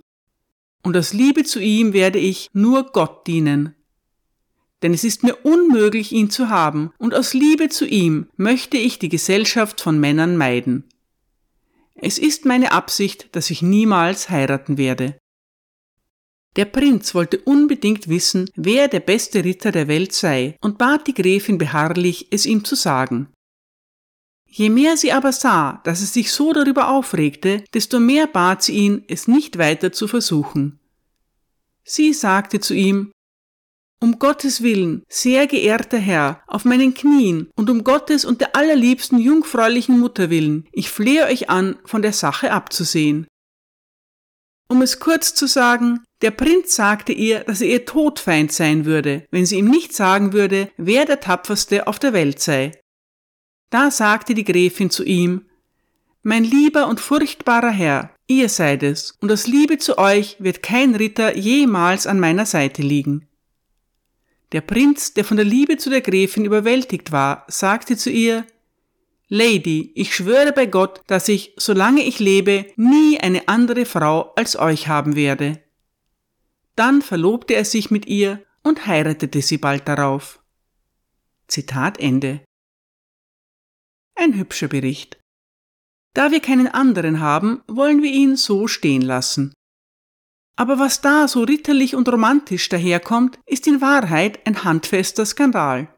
und 0.86 0.96
aus 0.96 1.14
Liebe 1.14 1.44
zu 1.44 1.60
ihm 1.60 1.94
werde 1.94 2.20
ich 2.20 2.50
nur 2.54 2.92
Gott 2.92 3.26
dienen. 3.26 3.76
Denn 4.84 4.94
es 4.94 5.04
ist 5.04 5.24
mir 5.24 5.36
unmöglich, 5.44 6.12
ihn 6.12 6.30
zu 6.30 6.50
haben, 6.50 6.92
und 7.00 7.16
aus 7.16 7.34
Liebe 7.34 7.70
zu 7.70 7.88
ihm 7.88 8.28
möchte 8.38 8.78
ich 8.78 9.00
die 9.00 9.10
Gesellschaft 9.10 9.82
von 9.82 10.00
Männern 10.00 10.38
meiden. 10.38 10.84
es 11.96 12.20
ist 12.20 12.46
meine 12.46 12.72
Absicht, 12.72 13.30
dass 13.32 13.50
ich 13.50 13.62
niemals 13.62 14.30
heiraten 14.30 14.78
werde. 14.78 15.18
Der 16.56 16.66
Prinz 16.66 17.16
wollte 17.16 17.40
unbedingt 17.40 18.08
wissen, 18.08 18.50
wer 18.56 18.88
der 18.88 19.00
beste 19.00 19.44
Ritter 19.44 19.72
der 19.72 19.88
Welt 19.88 20.14
sei 20.14 20.56
und 20.62 20.78
bat 20.78 21.08
die 21.08 21.14
Gräfin 21.14 21.58
beharrlich, 21.58 22.28
es 22.32 22.46
ihm 22.46 22.64
zu 22.64 22.76
sagen. 22.76 23.28
Je 24.58 24.70
mehr 24.70 24.96
sie 24.96 25.12
aber 25.12 25.34
sah, 25.34 25.82
dass 25.84 26.00
er 26.00 26.08
sich 26.08 26.32
so 26.32 26.54
darüber 26.54 26.88
aufregte, 26.88 27.66
desto 27.74 28.00
mehr 28.00 28.26
bat 28.26 28.64
sie 28.64 28.76
ihn, 28.76 29.04
es 29.10 29.28
nicht 29.28 29.58
weiter 29.58 29.92
zu 29.92 30.08
versuchen. 30.08 30.80
Sie 31.84 32.14
sagte 32.14 32.62
zu 32.62 32.74
ihm, 32.74 33.12
um 34.02 34.18
Gottes 34.18 34.64
Willen, 34.64 35.04
sehr 35.10 35.48
geehrter 35.48 35.98
Herr, 35.98 36.42
auf 36.48 36.64
meinen 36.64 36.94
Knien 36.94 37.50
und 37.58 37.70
um 37.70 37.84
Gottes 37.84 38.24
und 38.24 38.40
der 38.40 38.56
allerliebsten 38.56 39.20
jungfräulichen 39.20 40.00
Mutter 40.00 40.30
willen, 40.30 40.70
ich 40.72 40.90
flehe 40.90 41.26
euch 41.26 41.50
an, 41.50 41.78
von 41.84 42.02
der 42.02 42.14
Sache 42.14 42.54
abzusehen. 42.54 43.28
Um 44.70 44.82
es 44.82 45.02
kurz 45.02 45.34
zu 45.34 45.48
sagen, 45.48 46.00
der 46.22 46.32
Prinz 46.32 46.76
sagte 46.76 47.12
ihr, 47.12 47.42
dass 47.42 47.60
er 47.60 47.68
ihr 47.68 47.86
Todfeind 47.86 48.54
sein 48.54 48.86
würde, 48.86 49.26
wenn 49.32 49.46
sie 49.46 49.58
ihm 49.58 49.68
nicht 49.68 49.94
sagen 49.94 50.32
würde, 50.32 50.72
wer 50.78 51.04
der 51.04 51.20
tapferste 51.20 51.88
auf 51.88 52.00
der 52.00 52.14
Welt 52.14 52.40
sei. 52.40 52.72
Da 53.70 53.92
sagte 53.92 54.34
die 54.34 54.44
Gräfin 54.44 54.90
zu 54.90 55.04
ihm, 55.04 55.46
Mein 56.24 56.44
lieber 56.44 56.88
und 56.88 57.00
furchtbarer 57.00 57.72
Herr, 57.72 58.12
ihr 58.28 58.50
seid 58.50 58.84
es, 58.84 59.12
und 59.22 59.32
aus 59.32 59.48
Liebe 59.48 59.78
zu 59.78 59.98
euch 59.98 60.38
wird 60.40 60.64
kein 60.64 60.96
Ritter 60.96 61.36
jemals 61.36 62.08
an 62.08 62.20
meiner 62.20 62.46
Seite 62.46 62.82
liegen. 62.82 63.28
Der 64.52 64.62
Prinz, 64.62 65.14
der 65.14 65.26
von 65.26 65.38
der 65.38 65.46
Liebe 65.46 65.78
zu 65.78 65.90
der 65.90 66.02
Gräfin 66.02 66.46
überwältigt 66.46 67.12
war, 67.12 67.46
sagte 67.48 67.98
zu 67.98 68.10
ihr, 68.10 68.46
Lady, 69.28 69.92
ich 69.96 70.16
schwöre 70.16 70.54
bei 70.54 70.68
Gott, 70.68 71.02
dass 71.08 71.28
ich, 71.28 71.54
solange 71.58 72.04
ich 72.04 72.20
lebe, 72.20 72.68
nie 72.76 73.20
eine 73.20 73.48
andere 73.48 73.86
Frau 73.86 74.34
als 74.36 74.56
euch 74.56 74.88
haben 74.88 75.16
werde. 75.16 75.62
Dann 76.76 77.02
verlobte 77.02 77.56
er 77.56 77.66
sich 77.66 77.90
mit 77.90 78.06
ihr 78.06 78.44
und 78.62 78.86
heiratete 78.86 79.42
sie 79.42 79.58
bald 79.58 79.88
darauf. 79.88 80.40
Zitat 81.48 82.00
Ende. 82.00 82.42
Ein 84.16 84.36
hübscher 84.36 84.70
Bericht. 84.70 85.20
Da 86.14 86.32
wir 86.32 86.40
keinen 86.40 86.70
anderen 86.70 87.20
haben, 87.20 87.62
wollen 87.68 88.02
wir 88.02 88.12
ihn 88.12 88.38
so 88.38 88.68
stehen 88.68 89.02
lassen. 89.02 89.54
Aber 90.56 90.80
was 90.80 91.02
da 91.02 91.28
so 91.28 91.44
ritterlich 91.44 91.96
und 91.96 92.08
romantisch 92.08 92.70
daherkommt, 92.70 93.38
ist 93.46 93.68
in 93.68 93.82
Wahrheit 93.82 94.40
ein 94.48 94.64
handfester 94.64 95.26
Skandal. 95.26 95.90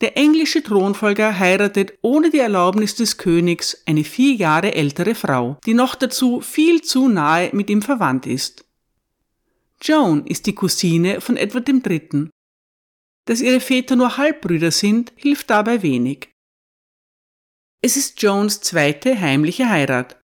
Der 0.00 0.16
englische 0.16 0.62
Thronfolger 0.62 1.38
heiratet 1.38 1.98
ohne 2.02 2.30
die 2.30 2.38
Erlaubnis 2.38 2.94
des 2.94 3.18
Königs 3.18 3.82
eine 3.86 4.04
vier 4.04 4.34
Jahre 4.34 4.74
ältere 4.74 5.14
Frau, 5.14 5.58
die 5.66 5.74
noch 5.74 5.96
dazu 5.96 6.40
viel 6.40 6.82
zu 6.82 7.08
nahe 7.08 7.50
mit 7.52 7.70
ihm 7.70 7.82
verwandt 7.82 8.26
ist. 8.26 8.64
Joan 9.80 10.26
ist 10.26 10.46
die 10.46 10.54
Cousine 10.54 11.20
von 11.20 11.36
Edward 11.36 11.68
III. 11.68 12.30
Dass 13.24 13.40
ihre 13.40 13.60
Väter 13.60 13.96
nur 13.96 14.16
Halbbrüder 14.16 14.70
sind, 14.70 15.12
hilft 15.16 15.50
dabei 15.50 15.82
wenig. 15.82 16.31
Es 17.84 17.96
ist 17.96 18.22
Joans 18.22 18.60
zweite 18.60 19.20
heimliche 19.20 19.68
Heirat. 19.68 20.16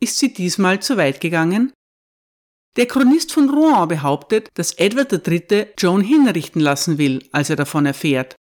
Ist 0.00 0.18
sie 0.18 0.34
diesmal 0.34 0.82
zu 0.82 0.96
weit 0.96 1.20
gegangen? 1.20 1.72
Der 2.74 2.86
Chronist 2.86 3.30
von 3.32 3.48
Rouen 3.48 3.86
behauptet, 3.86 4.48
dass 4.54 4.72
Edward 4.72 5.12
III. 5.12 5.68
Joan 5.78 6.00
hinrichten 6.00 6.60
lassen 6.60 6.98
will, 6.98 7.28
als 7.30 7.48
er 7.48 7.54
davon 7.54 7.86
erfährt. 7.86 8.34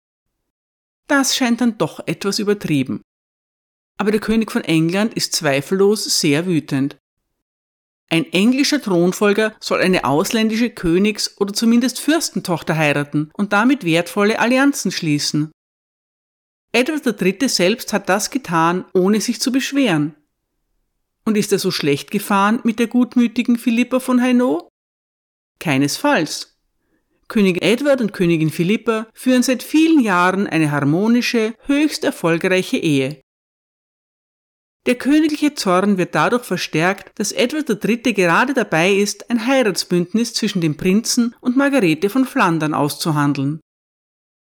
Das 1.06 1.36
scheint 1.36 1.62
dann 1.62 1.78
doch 1.78 2.08
etwas 2.08 2.40
übertrieben. 2.40 3.04
Aber 4.00 4.10
der 4.10 4.20
König 4.20 4.52
von 4.52 4.63
England 4.63 5.13
ist 5.13 5.36
zweifellos 5.36 6.20
sehr 6.20 6.48
wütend. 6.48 6.98
Ein 8.10 8.25
englischer 8.34 8.82
Thronfolger 8.82 9.56
soll 9.60 9.80
eine 9.80 10.06
ausländische 10.06 10.72
Königs- 10.72 11.38
oder 11.40 11.54
zumindest 11.54 12.00
Fürstentochter 12.00 12.78
heiraten 12.78 13.30
und 13.36 13.54
damit 13.54 13.86
wertvolle 13.86 14.40
Allianzen 14.40 14.92
schließen. 14.92 15.52
Edward 16.75 17.22
III. 17.22 17.48
selbst 17.48 17.94
hat 17.94 18.10
das 18.10 18.32
getan, 18.32 18.86
ohne 18.96 19.22
sich 19.22 19.39
zu 19.39 19.51
beschweren. 19.51 20.15
Und 21.24 21.38
ist 21.38 21.51
er 21.51 21.60
so 21.60 21.70
schlecht 21.70 22.10
gefahren 22.10 22.62
mit 22.63 22.80
der 22.80 22.88
gutmütigen 22.88 23.58
Philippa 23.58 24.00
von 24.00 24.20
Hainaut? 24.22 24.68
Keinesfalls. 25.60 26.58
König 27.27 27.63
Edward 27.63 28.01
und 28.01 28.12
Königin 28.12 28.50
Philippa 28.50 29.08
führen 29.13 29.44
seit 29.44 29.62
vielen 29.62 30.00
Jahren 30.01 30.48
eine 30.48 30.72
harmonische, 30.72 31.53
höchst 31.68 32.03
erfolgreiche 32.03 32.77
Ehe. 32.77 33.22
Der 34.88 34.96
königliche 34.96 35.53
Zorn 35.53 35.98
wird 35.98 36.13
dadurch 36.15 36.44
verstärkt, 36.44 37.18
dass 37.18 37.32
Edward 37.32 37.70
III. 37.70 38.13
gerade 38.13 38.53
dabei 38.53 38.94
ist, 38.94 39.30
ein 39.30 39.46
Heiratsbündnis 39.46 40.34
zwischen 40.34 40.60
dem 40.60 40.75
Prinzen 40.75 41.36
und 41.39 41.56
Margarete 41.56 42.10
von 42.10 42.25
Flandern 42.25 42.74
auszuhandeln. 42.74 43.62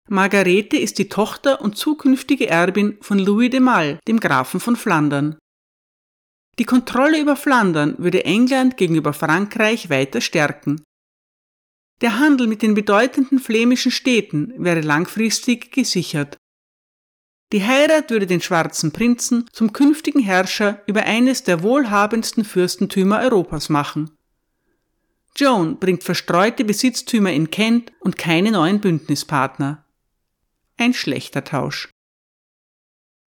Margarete 0.09 0.77
ist 0.77 0.99
die 0.99 1.09
Tochter 1.09 1.61
und 1.61 1.77
zukünftige 1.77 2.49
Erbin 2.49 2.97
von 3.01 3.19
Louis 3.19 3.51
de 3.51 3.61
Mal, 3.61 3.99
dem 4.07 4.21
Grafen 4.21 4.61
von 4.61 4.77
Flandern. 4.77 5.37
Die 6.59 6.65
Kontrolle 6.65 7.21
über 7.21 7.35
Flandern 7.37 7.97
würde 7.99 8.25
England 8.25 8.77
gegenüber 8.77 9.13
Frankreich 9.13 9.91
weiter 9.91 10.21
stärken. 10.21 10.83
Der 12.03 12.19
Handel 12.19 12.47
mit 12.47 12.63
den 12.63 12.75
bedeutenden 12.75 13.39
flämischen 13.39 13.91
Städten 13.91 14.53
wäre 14.59 14.81
langfristig 14.81 15.73
gesichert. 15.73 16.37
Die 17.53 17.65
Heirat 17.65 18.11
würde 18.11 18.27
den 18.27 18.41
schwarzen 18.41 18.93
Prinzen 18.93 19.49
zum 19.53 19.73
künftigen 19.73 20.21
Herrscher 20.21 20.83
über 20.87 21.03
eines 21.03 21.43
der 21.43 21.63
wohlhabendsten 21.63 22.45
Fürstentümer 22.45 23.21
Europas 23.21 23.69
machen. 23.69 24.11
Joan 25.37 25.79
bringt 25.79 26.03
verstreute 26.03 26.65
Besitztümer 26.65 27.33
in 27.33 27.51
Kent 27.51 27.93
und 28.01 28.17
keine 28.17 28.53
neuen 28.53 28.81
Bündnispartner. 28.81 29.86
Ein 30.79 30.95
schlechter 30.95 31.45
Tausch. 31.45 31.91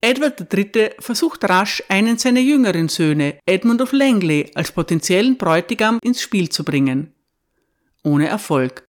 Edward 0.02 0.54
III. 0.54 0.92
versucht 1.00 1.44
rasch, 1.50 1.84
einen 1.90 2.18
seiner 2.18 2.40
jüngeren 2.40 2.88
Söhne, 2.88 3.40
Edmund 3.46 3.82
of 3.82 3.92
Langley, 3.92 4.50
als 4.56 4.72
potenziellen 4.72 5.38
Bräutigam 5.38 6.00
ins 6.02 6.22
Spiel 6.22 6.50
zu 6.50 6.64
bringen 6.64 7.14
ohne 8.04 8.28
Erfolg. 8.28 8.86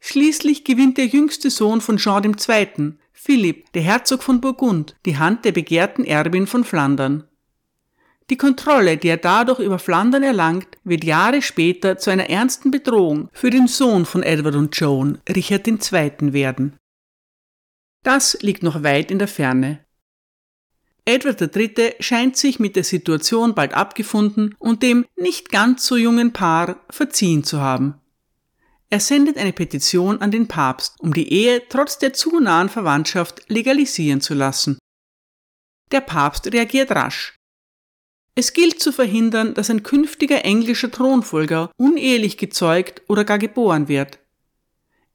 Schließlich 0.00 0.64
gewinnt 0.64 0.98
der 0.98 1.06
jüngste 1.06 1.50
Sohn 1.50 1.80
von 1.80 1.96
Jean 1.96 2.24
II., 2.24 2.94
Philipp, 3.12 3.72
der 3.72 3.82
Herzog 3.82 4.22
von 4.22 4.40
Burgund, 4.40 4.94
die 5.04 5.16
Hand 5.16 5.44
der 5.44 5.52
begehrten 5.52 6.04
Erbin 6.04 6.46
von 6.46 6.64
Flandern. 6.64 7.24
Die 8.28 8.36
Kontrolle, 8.36 8.98
die 8.98 9.08
er 9.08 9.16
dadurch 9.16 9.60
über 9.60 9.78
Flandern 9.78 10.22
erlangt, 10.22 10.78
wird 10.84 11.04
Jahre 11.04 11.42
später 11.42 11.96
zu 11.96 12.10
einer 12.10 12.28
ernsten 12.28 12.70
Bedrohung 12.70 13.28
für 13.32 13.50
den 13.50 13.68
Sohn 13.68 14.04
von 14.04 14.22
Edward 14.22 14.56
und 14.56 14.76
Joan, 14.76 15.18
Richard 15.28 15.66
II., 15.66 16.32
werden. 16.32 16.76
Das 18.06 18.38
liegt 18.40 18.62
noch 18.62 18.84
weit 18.84 19.10
in 19.10 19.18
der 19.18 19.26
Ferne. 19.26 19.84
Edward 21.04 21.40
III. 21.40 21.96
scheint 21.98 22.36
sich 22.36 22.60
mit 22.60 22.76
der 22.76 22.84
Situation 22.84 23.56
bald 23.56 23.74
abgefunden 23.74 24.54
und 24.60 24.84
dem 24.84 25.06
nicht 25.16 25.50
ganz 25.50 25.84
so 25.84 25.96
jungen 25.96 26.32
Paar 26.32 26.84
verziehen 26.88 27.42
zu 27.42 27.60
haben. 27.60 28.00
Er 28.90 29.00
sendet 29.00 29.36
eine 29.36 29.52
Petition 29.52 30.20
an 30.20 30.30
den 30.30 30.46
Papst, 30.46 30.94
um 31.00 31.14
die 31.14 31.32
Ehe 31.32 31.64
trotz 31.68 31.98
der 31.98 32.12
zu 32.12 32.38
nahen 32.38 32.68
Verwandtschaft 32.68 33.42
legalisieren 33.48 34.20
zu 34.20 34.34
lassen. 34.34 34.78
Der 35.90 36.00
Papst 36.00 36.52
reagiert 36.52 36.92
rasch. 36.92 37.34
Es 38.36 38.52
gilt 38.52 38.78
zu 38.78 38.92
verhindern, 38.92 39.52
dass 39.54 39.68
ein 39.68 39.82
künftiger 39.82 40.44
englischer 40.44 40.92
Thronfolger 40.92 41.72
unehelich 41.76 42.38
gezeugt 42.38 43.02
oder 43.08 43.24
gar 43.24 43.38
geboren 43.40 43.88
wird. 43.88 44.20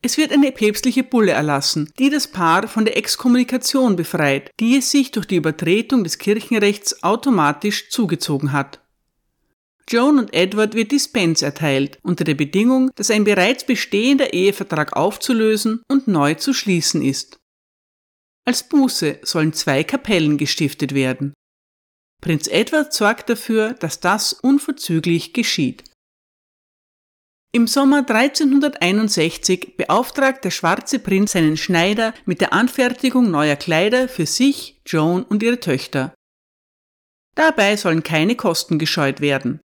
Es 0.04 0.18
wird 0.18 0.32
eine 0.32 0.52
päpstliche 0.52 1.04
Bulle 1.04 1.34
erlassen, 1.34 1.92
die 2.00 2.10
das 2.10 2.28
Paar 2.28 2.68
von 2.68 2.86
der 2.86 2.98
Exkommunikation 2.98 3.96
befreit, 3.96 4.50
die 4.60 4.78
es 4.78 4.90
sich 4.90 5.12
durch 5.12 5.28
die 5.28 5.36
Übertretung 5.36 6.04
des 6.04 6.18
Kirchenrechts 6.18 7.04
automatisch 7.04 7.90
zugezogen 7.90 8.52
hat. 8.52 8.82
Joan 9.88 10.18
und 10.18 10.34
Edward 10.34 10.74
wird 10.74 10.92
Dispens 10.92 11.42
erteilt, 11.42 12.00
unter 12.02 12.24
der 12.24 12.34
Bedingung, 12.34 12.90
dass 12.96 13.12
ein 13.12 13.26
bereits 13.26 13.66
bestehender 13.66 14.34
Ehevertrag 14.34 14.96
aufzulösen 14.96 15.84
und 15.88 16.08
neu 16.08 16.34
zu 16.36 16.54
schließen 16.54 17.02
ist. 17.04 17.38
Als 18.46 18.68
Buße 18.68 19.20
sollen 19.22 19.54
zwei 19.54 19.84
Kapellen 19.84 20.38
gestiftet 20.38 20.96
werden. 20.96 21.34
Prinz 22.22 22.48
Edward 22.48 22.94
sorgt 22.94 23.30
dafür, 23.30 23.74
dass 23.74 24.00
das 24.00 24.34
unverzüglich 24.34 25.34
geschieht. 25.34 25.84
Im 27.54 27.68
Sommer 27.68 28.06
1361 28.08 29.76
beauftragt 29.76 30.46
der 30.46 30.52
schwarze 30.52 31.00
Prinz 31.00 31.34
seinen 31.34 31.58
Schneider 31.58 32.14
mit 32.26 32.40
der 32.40 32.54
Anfertigung 32.54 33.30
neuer 33.30 33.58
Kleider 33.58 34.08
für 34.08 34.26
sich, 34.26 34.80
Joan 34.86 35.24
und 35.24 35.44
ihre 35.44 35.60
Töchter. 35.60 36.14
Dabei 37.36 37.76
sollen 37.76 38.04
keine 38.04 38.38
Kosten 38.38 38.80
gescheut 38.80 39.20
werden. 39.20 39.60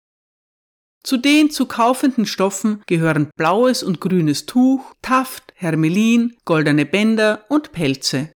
Zu 1.02 1.18
den 1.18 1.50
zu 1.50 1.66
kaufenden 1.66 2.24
Stoffen 2.24 2.82
gehören 2.86 3.28
blaues 3.36 3.82
und 3.82 4.00
grünes 4.00 4.46
Tuch, 4.46 4.94
Taft, 5.02 5.52
Hermelin, 5.54 6.38
goldene 6.46 6.86
Bänder 6.86 7.44
und 7.50 7.72
Pelze. 7.72 8.32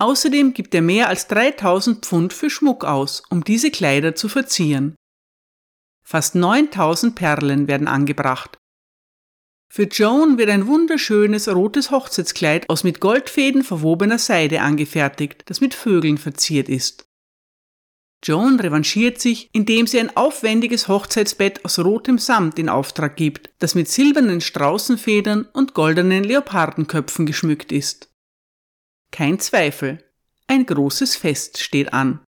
Außerdem 0.00 0.54
gibt 0.54 0.74
er 0.74 0.82
mehr 0.82 1.08
als 1.08 1.28
3000 1.28 2.04
Pfund 2.04 2.32
für 2.32 2.50
Schmuck 2.50 2.84
aus, 2.84 3.22
um 3.30 3.44
diese 3.44 3.70
Kleider 3.70 4.16
zu 4.16 4.28
verzieren. 4.28 4.96
Fast 6.06 6.34
9000 6.34 7.14
Perlen 7.14 7.66
werden 7.66 7.88
angebracht. 7.88 8.58
Für 9.68 9.84
Joan 9.84 10.38
wird 10.38 10.50
ein 10.50 10.68
wunderschönes 10.68 11.48
rotes 11.48 11.90
Hochzeitskleid 11.90 12.68
aus 12.70 12.84
mit 12.84 13.00
Goldfäden 13.00 13.64
verwobener 13.64 14.18
Seide 14.18 14.60
angefertigt, 14.60 15.42
das 15.46 15.60
mit 15.60 15.74
Vögeln 15.74 16.18
verziert 16.18 16.68
ist. 16.68 17.06
Joan 18.22 18.60
revanchiert 18.60 19.20
sich, 19.20 19.50
indem 19.52 19.86
sie 19.86 19.98
ein 19.98 20.16
aufwendiges 20.16 20.88
Hochzeitsbett 20.88 21.64
aus 21.64 21.78
rotem 21.78 22.18
Samt 22.18 22.58
in 22.58 22.68
Auftrag 22.68 23.16
gibt, 23.16 23.50
das 23.58 23.74
mit 23.74 23.88
silbernen 23.88 24.40
Straußenfedern 24.40 25.46
und 25.52 25.74
goldenen 25.74 26.24
Leopardenköpfen 26.24 27.26
geschmückt 27.26 27.72
ist. 27.72 28.10
Kein 29.10 29.40
Zweifel, 29.40 30.02
ein 30.46 30.64
großes 30.64 31.16
Fest 31.16 31.62
steht 31.62 31.92
an. 31.92 32.20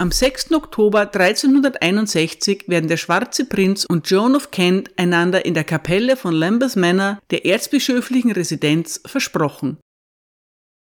Am 0.00 0.12
6. 0.12 0.52
Oktober 0.52 1.12
1361 1.12 2.68
werden 2.68 2.86
der 2.86 2.98
Schwarze 2.98 3.44
Prinz 3.44 3.84
und 3.84 4.08
Joan 4.08 4.36
of 4.36 4.52
Kent 4.52 4.96
einander 4.96 5.44
in 5.44 5.54
der 5.54 5.64
Kapelle 5.64 6.16
von 6.16 6.32
Lambeth 6.32 6.76
Manor, 6.76 7.18
der 7.30 7.44
erzbischöflichen 7.44 8.30
Residenz, 8.30 9.00
versprochen. 9.04 9.78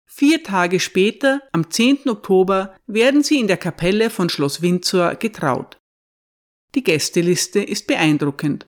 Vier 0.06 0.42
Tage 0.42 0.80
später, 0.80 1.42
am 1.52 1.70
10. 1.70 2.08
Oktober, 2.08 2.74
werden 2.86 3.22
sie 3.22 3.38
in 3.38 3.48
der 3.48 3.58
Kapelle 3.58 4.08
von 4.08 4.30
Schloss 4.30 4.62
Windsor 4.62 5.16
getraut. 5.16 5.78
Die 6.74 6.82
Gästeliste 6.82 7.62
ist 7.62 7.86
beeindruckend. 7.86 8.64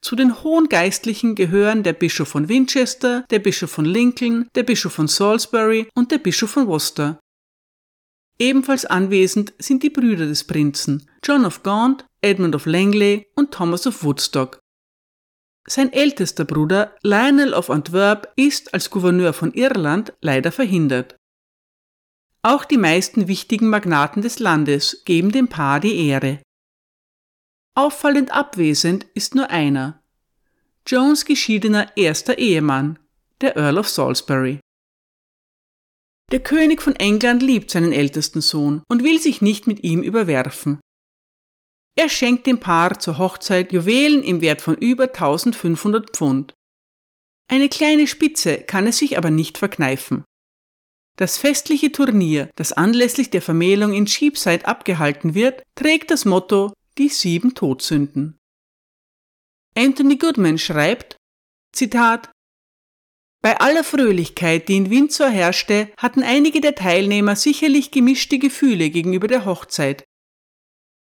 Zu 0.00 0.16
den 0.16 0.42
hohen 0.42 0.70
Geistlichen 0.70 1.34
gehören 1.34 1.82
der 1.82 1.92
Bischof 1.92 2.28
von 2.28 2.48
Winchester, 2.48 3.26
der 3.30 3.38
Bischof 3.38 3.70
von 3.70 3.84
Lincoln, 3.84 4.48
der 4.54 4.62
Bischof 4.62 4.94
von 4.94 5.08
Salisbury 5.08 5.88
und 5.94 6.10
der 6.10 6.18
Bischof 6.18 6.52
von 6.52 6.66
Worcester. 6.66 7.20
Ebenfalls 8.38 8.84
anwesend 8.84 9.52
sind 9.58 9.82
die 9.82 9.90
Brüder 9.90 10.26
des 10.26 10.44
Prinzen, 10.44 11.08
John 11.22 11.44
of 11.44 11.62
Gaunt, 11.62 12.04
Edmund 12.20 12.54
of 12.54 12.66
Langley 12.66 13.26
und 13.36 13.52
Thomas 13.52 13.86
of 13.86 14.02
Woodstock. 14.02 14.58
Sein 15.66 15.92
ältester 15.92 16.44
Bruder 16.44 16.96
Lionel 17.02 17.54
of 17.54 17.70
Antwerp 17.70 18.32
ist 18.36 18.74
als 18.74 18.90
Gouverneur 18.90 19.32
von 19.32 19.52
Irland 19.52 20.12
leider 20.20 20.50
verhindert. 20.50 21.16
Auch 22.42 22.64
die 22.64 22.78
meisten 22.78 23.28
wichtigen 23.28 23.68
Magnaten 23.68 24.22
des 24.22 24.40
Landes 24.40 25.04
geben 25.04 25.30
dem 25.30 25.48
Paar 25.48 25.78
die 25.78 26.08
Ehre. 26.08 26.42
Auffallend 27.74 28.32
abwesend 28.32 29.06
ist 29.14 29.36
nur 29.36 29.48
einer. 29.50 30.02
Jones 30.84 31.24
geschiedener 31.24 31.96
erster 31.96 32.38
Ehemann, 32.38 32.98
der 33.40 33.56
Earl 33.56 33.78
of 33.78 33.88
Salisbury. 33.88 34.58
Der 36.32 36.40
König 36.40 36.80
von 36.80 36.96
England 36.96 37.42
liebt 37.42 37.70
seinen 37.70 37.92
ältesten 37.92 38.40
Sohn 38.40 38.82
und 38.88 39.04
will 39.04 39.20
sich 39.20 39.42
nicht 39.42 39.66
mit 39.66 39.84
ihm 39.84 40.02
überwerfen. 40.02 40.80
Er 41.94 42.08
schenkt 42.08 42.46
dem 42.46 42.58
Paar 42.58 42.98
zur 42.98 43.18
Hochzeit 43.18 43.70
Juwelen 43.70 44.22
im 44.22 44.40
Wert 44.40 44.62
von 44.62 44.74
über 44.76 45.04
1500 45.04 46.16
Pfund. 46.16 46.54
Eine 47.50 47.68
kleine 47.68 48.06
Spitze 48.06 48.62
kann 48.62 48.86
es 48.86 48.96
sich 48.96 49.18
aber 49.18 49.30
nicht 49.30 49.58
verkneifen. 49.58 50.24
Das 51.18 51.36
festliche 51.36 51.92
Turnier, 51.92 52.48
das 52.56 52.72
anlässlich 52.72 53.28
der 53.28 53.42
Vermählung 53.42 53.92
in 53.92 54.06
Sheepside 54.06 54.66
abgehalten 54.66 55.34
wird, 55.34 55.62
trägt 55.74 56.10
das 56.10 56.24
Motto 56.24 56.72
Die 56.96 57.10
sieben 57.10 57.54
Todsünden. 57.54 58.38
Anthony 59.76 60.16
Goodman 60.16 60.56
schreibt, 60.56 61.16
Zitat, 61.74 62.30
bei 63.42 63.60
aller 63.60 63.84
Fröhlichkeit, 63.84 64.68
die 64.68 64.76
in 64.76 64.90
Windsor 64.90 65.28
herrschte, 65.28 65.88
hatten 65.96 66.22
einige 66.22 66.60
der 66.60 66.74
Teilnehmer 66.74 67.36
sicherlich 67.36 67.90
gemischte 67.90 68.38
Gefühle 68.38 68.88
gegenüber 68.90 69.28
der 69.28 69.44
Hochzeit, 69.44 70.04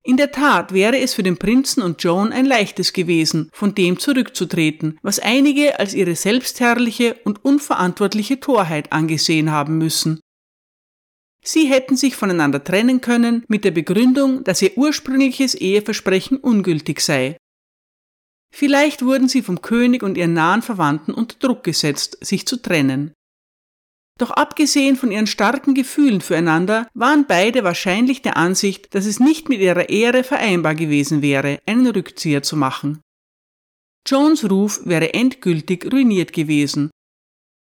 in 0.08 0.16
der 0.16 0.32
Tat 0.32 0.72
wäre 0.72 0.98
es 0.98 1.12
für 1.12 1.22
den 1.22 1.36
Prinzen 1.36 1.82
und 1.82 2.02
Joan 2.02 2.32
ein 2.32 2.46
leichtes 2.46 2.94
gewesen, 2.94 3.50
von 3.52 3.74
dem 3.74 3.98
zurückzutreten, 3.98 4.98
was 5.02 5.18
einige 5.18 5.78
als 5.78 5.92
ihre 5.92 6.14
selbstherrliche 6.14 7.16
und 7.24 7.44
unverantwortliche 7.44 8.40
Torheit 8.40 8.90
angesehen 8.90 9.50
haben 9.50 9.76
müssen. 9.76 10.20
Sie 11.44 11.66
hätten 11.66 11.94
sich 11.94 12.16
voneinander 12.16 12.64
trennen 12.64 13.02
können 13.02 13.44
mit 13.48 13.64
der 13.64 13.70
Begründung, 13.70 14.44
dass 14.44 14.62
ihr 14.62 14.78
ursprüngliches 14.78 15.54
Eheversprechen 15.54 16.38
ungültig 16.38 17.00
sei. 17.02 17.36
Vielleicht 18.50 19.04
wurden 19.04 19.28
sie 19.28 19.42
vom 19.42 19.60
König 19.60 20.02
und 20.02 20.16
ihren 20.16 20.32
nahen 20.32 20.62
Verwandten 20.62 21.12
unter 21.12 21.36
Druck 21.38 21.64
gesetzt, 21.64 22.18
sich 22.20 22.46
zu 22.46 22.60
trennen. 22.60 23.12
Doch 24.18 24.30
abgesehen 24.30 24.96
von 24.96 25.12
ihren 25.12 25.28
starken 25.28 25.74
Gefühlen 25.74 26.20
füreinander 26.20 26.88
waren 26.92 27.26
beide 27.28 27.62
wahrscheinlich 27.62 28.20
der 28.20 28.36
Ansicht, 28.36 28.94
dass 28.94 29.06
es 29.06 29.20
nicht 29.20 29.48
mit 29.48 29.60
ihrer 29.60 29.88
Ehre 29.88 30.24
vereinbar 30.24 30.74
gewesen 30.74 31.22
wäre, 31.22 31.60
einen 31.66 31.86
Rückzieher 31.86 32.42
zu 32.42 32.56
machen. 32.56 33.00
Jones 34.06 34.50
Ruf 34.50 34.80
wäre 34.84 35.14
endgültig 35.14 35.92
ruiniert 35.92 36.32
gewesen, 36.32 36.90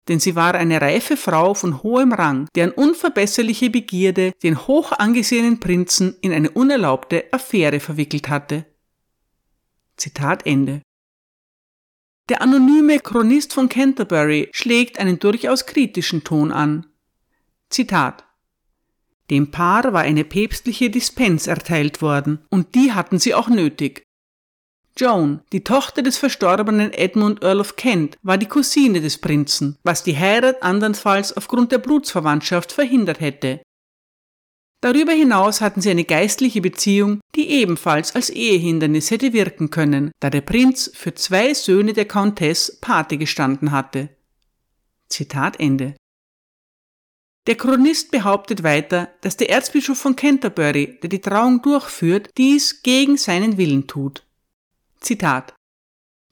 denn 0.07 0.19
sie 0.19 0.35
war 0.35 0.55
eine 0.55 0.81
reife 0.81 1.15
Frau 1.15 1.53
von 1.53 1.83
hohem 1.83 2.11
Rang, 2.11 2.47
deren 2.55 2.71
unverbesserliche 2.71 3.69
Begierde 3.69 4.33
den 4.41 4.67
hoch 4.67 4.93
angesehenen 4.93 5.59
Prinzen 5.59 6.15
in 6.21 6.33
eine 6.33 6.49
unerlaubte 6.49 7.25
Affäre 7.31 7.79
verwickelt 7.79 8.29
hatte. 8.29 8.65
Zitat 10.01 10.47
Ende. 10.47 10.81
Der 12.27 12.41
anonyme 12.41 12.99
Chronist 12.99 13.53
von 13.53 13.69
Canterbury 13.69 14.49
schlägt 14.51 14.97
einen 14.97 15.19
durchaus 15.19 15.67
kritischen 15.67 16.23
Ton 16.23 16.51
an. 16.51 16.87
Zitat 17.69 18.25
Dem 19.29 19.51
Paar 19.51 19.93
war 19.93 20.01
eine 20.01 20.23
päpstliche 20.23 20.89
Dispens 20.89 21.45
erteilt 21.45 22.01
worden, 22.01 22.39
und 22.49 22.73
die 22.73 22.93
hatten 22.93 23.19
sie 23.19 23.35
auch 23.35 23.47
nötig. 23.47 24.03
Joan, 24.97 25.43
die 25.51 25.63
Tochter 25.63 26.01
des 26.01 26.17
verstorbenen 26.17 26.91
Edmund 26.91 27.43
Earl 27.43 27.59
of 27.59 27.75
Kent, 27.75 28.17
war 28.23 28.39
die 28.39 28.47
Cousine 28.47 29.01
des 29.01 29.19
Prinzen, 29.19 29.77
was 29.83 30.01
die 30.01 30.17
Heirat 30.17 30.63
andernfalls 30.63 31.37
aufgrund 31.37 31.71
der 31.71 31.77
Blutsverwandtschaft 31.77 32.71
verhindert 32.71 33.19
hätte. 33.19 33.61
Darüber 34.81 35.11
hinaus 35.11 35.61
hatten 35.61 35.79
sie 35.79 35.91
eine 35.91 36.05
geistliche 36.05 36.59
Beziehung, 36.59 37.21
die 37.35 37.49
ebenfalls 37.49 38.15
als 38.15 38.31
Ehehindernis 38.31 39.11
hätte 39.11 39.31
wirken 39.31 39.69
können, 39.69 40.11
da 40.19 40.31
der 40.31 40.41
Prinz 40.41 40.89
für 40.93 41.13
zwei 41.13 41.53
Söhne 41.53 41.93
der 41.93 42.05
Countess 42.05 42.79
Pate 42.81 43.19
gestanden 43.19 43.71
hatte. 43.71 44.09
Zitat 45.07 45.59
Ende. 45.59 45.95
Der 47.47 47.55
Chronist 47.55 48.11
behauptet 48.11 48.63
weiter, 48.63 49.13
dass 49.21 49.37
der 49.37 49.49
Erzbischof 49.49 49.99
von 49.99 50.15
Canterbury, 50.15 50.99
der 51.01 51.09
die 51.09 51.21
Trauung 51.21 51.61
durchführt, 51.61 52.29
dies 52.37 52.81
gegen 52.81 53.17
seinen 53.17 53.57
Willen 53.57 53.87
tut. 53.87 54.25
Zitat 54.99 55.53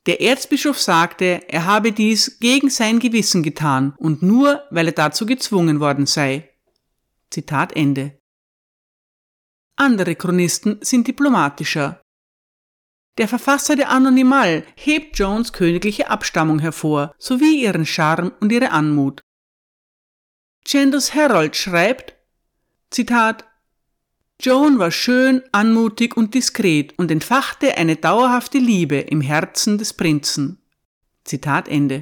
Der 0.08 0.22
Erzbischof 0.22 0.80
sagte, 0.80 1.42
er 1.48 1.66
habe 1.66 1.92
dies 1.92 2.40
gegen 2.40 2.70
sein 2.70 3.00
Gewissen 3.00 3.44
getan 3.44 3.94
und 3.98 4.24
nur, 4.24 4.64
weil 4.72 4.88
er 4.88 4.94
dazu 4.94 5.26
gezwungen 5.26 5.80
worden 5.80 6.06
sei. 6.06 6.50
Zitat 7.32 7.76
Ende. 7.76 8.19
Andere 9.80 10.16
Chronisten 10.16 10.80
sind 10.82 11.08
diplomatischer. 11.08 12.02
Der 13.18 13.30
Verfasser 13.30 13.78
der 13.78 13.90
Anonymal 13.90 14.66
hebt 14.76 15.18
Jones 15.18 15.54
königliche 15.54 16.10
Abstammung 16.10 16.60
hervor, 16.60 17.16
sowie 17.18 17.64
ihren 17.64 17.86
Charme 17.86 18.34
und 18.42 18.52
ihre 18.52 18.72
Anmut. 18.72 19.22
Chandos 20.66 21.14
Herald 21.14 21.56
schreibt, 21.56 22.14
Zitat, 22.92 23.46
Joan 24.42 24.80
war 24.80 24.92
schön, 24.92 25.44
anmutig 25.54 26.18
und 26.18 26.34
diskret 26.34 26.98
und 27.00 27.10
entfachte 27.10 27.78
eine 27.78 27.96
dauerhafte 27.96 28.58
Liebe 28.58 28.98
im 28.98 29.22
Herzen 29.22 29.78
des 29.78 29.94
Prinzen. 29.94 30.62
Zitat 31.24 31.70
Ende. 31.70 32.02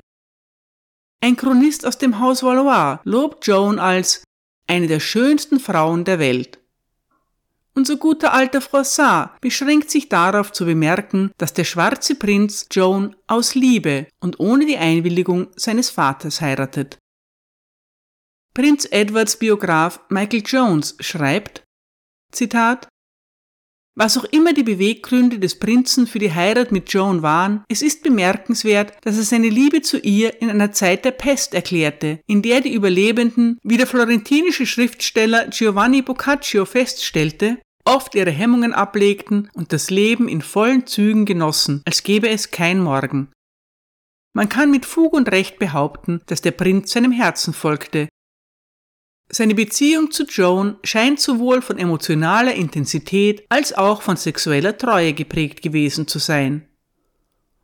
Ein 1.22 1.38
Chronist 1.38 1.86
aus 1.86 2.00
dem 2.00 2.20
Haus 2.20 2.42
Valois 2.42 3.02
lobt 3.04 3.46
Joan 3.46 3.78
als 3.78 4.24
eine 4.66 4.88
der 4.88 5.00
schönsten 5.00 5.60
Frauen 5.60 6.06
der 6.06 6.18
Welt. 6.18 6.60
Unser 7.78 7.98
guter 7.98 8.34
alter 8.34 8.60
Froissart 8.60 9.40
beschränkt 9.40 9.92
sich 9.92 10.10
darauf 10.10 10.52
zu 10.52 10.66
bemerken, 10.66 11.30
dass 11.38 11.54
der 11.54 11.63
schwarze 11.63 12.16
Prinz 12.16 12.66
Joan 12.72 13.16
aus 13.28 13.54
Liebe 13.54 14.08
und 14.20 14.40
ohne 14.40 14.66
die 14.66 14.78
Einwilligung 14.78 15.50
seines 15.56 15.92
Vaters 15.92 16.42
heiratet. 16.42 16.98
Prinz 18.56 18.88
Edwards 18.90 19.38
Biograf 19.38 20.00
Michael 20.10 20.42
Jones 20.44 20.96
schreibt, 21.02 21.66
Zitat, 22.32 22.88
was 23.96 24.18
auch 24.18 24.26
immer 24.26 24.54
die 24.54 24.63
Beweggründe 24.63 25.38
des 25.38 25.60
Prinzen 25.60 26.08
für 26.08 26.20
die 26.20 26.34
Heirat 26.34 26.72
mit 26.72 26.92
Joan 26.92 27.22
waren, 27.22 27.63
es 27.70 27.84
ist 27.84 28.02
bemerkenswert, 28.02 28.94
dass 29.02 29.18
er 29.18 29.24
seine 29.24 29.50
Liebe 29.50 29.84
zu 29.84 30.00
ihr 30.00 30.42
in 30.42 30.50
einer 30.50 30.72
Zeit 30.72 31.06
der 31.06 31.12
Pest 31.12 31.54
erklärte, 31.54 32.22
in 32.26 32.42
der 32.42 32.62
die 32.62 32.74
Überlebenden, 32.74 33.60
wie 33.62 33.78
der 33.78 33.86
florentinische 33.86 34.66
Schriftsteller 34.66 35.48
Giovanni 35.50 36.02
Boccaccio 36.02 36.66
feststellte, 36.66 37.60
oft 37.88 38.15
ihre 38.15 38.32
Hemmungen 38.32 38.73
ablegten 38.73 39.50
und 39.54 39.73
das 39.73 39.89
Leben 39.89 40.28
in 40.28 40.41
vollen 40.41 40.86
Zügen 40.86 41.26
genossen, 41.26 41.82
als 41.86 42.04
gäbe 42.04 42.30
es 42.30 42.52
kein 42.52 42.80
Morgen. 42.80 43.32
Man 44.34 44.50
kann 44.50 44.69
mit 44.69 44.86
Fug 44.86 45.13
und 45.13 45.32
Recht 45.32 45.58
behaupten, 45.58 46.21
dass 46.28 46.41
der 46.41 46.52
Prinz 46.52 46.91
seinem 46.91 47.12
Herzen 47.12 47.54
folgte, 47.54 48.08
Seine 49.30 49.56
Beziehung 49.56 50.12
zu 50.12 50.23
Joan 50.23 50.78
scheint 50.84 51.19
sowohl 51.19 51.62
von 51.62 51.78
emotionaler 51.78 52.56
Intensität 52.56 53.45
als 53.50 53.73
auch 53.73 54.02
von 54.02 54.15
sexueller 54.15 54.78
Treue 54.78 55.13
geprägt 55.13 55.62
gewesen 55.62 56.08
zu 56.08 56.19
sein. 56.19 56.65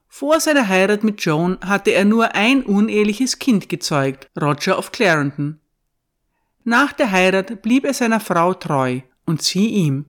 Vor 0.09 0.39
seiner 0.41 0.67
Heirat 0.67 1.03
mit 1.03 1.21
Joan 1.21 1.57
hatte 1.61 1.91
er 1.91 2.05
nur 2.05 2.35
ein 2.35 2.63
uneheliches 2.63 3.39
Kind 3.39 3.69
gezeugt, 3.69 4.27
Roger 4.39 4.77
of 4.77 4.91
Clarendon. 4.91 5.59
Nach 6.65 6.91
der 6.91 7.11
Heirat 7.11 7.61
blieb 7.61 7.85
er 7.85 7.93
seiner 7.93 8.19
Frau 8.19 8.53
treu 8.53 9.01
und 9.25 9.41
sie 9.41 9.67
ihm. 9.67 10.05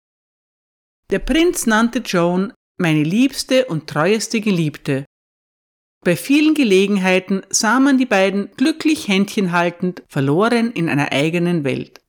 Der 1.10 1.18
Prinz 1.18 1.66
nannte 1.66 1.98
Joan 1.98 2.52
meine 2.78 3.02
liebste 3.02 3.66
und 3.66 3.88
treueste 3.88 4.40
Geliebte. 4.40 5.04
Bei 6.02 6.16
vielen 6.16 6.54
Gelegenheiten 6.54 7.42
sah 7.50 7.78
man 7.80 7.98
die 7.98 8.06
beiden 8.06 8.50
glücklich 8.56 9.08
Händchen 9.08 9.52
haltend, 9.52 10.02
verloren 10.08 10.72
in 10.72 10.88
einer 10.88 11.12
eigenen 11.12 11.64
Welt. 11.64 12.00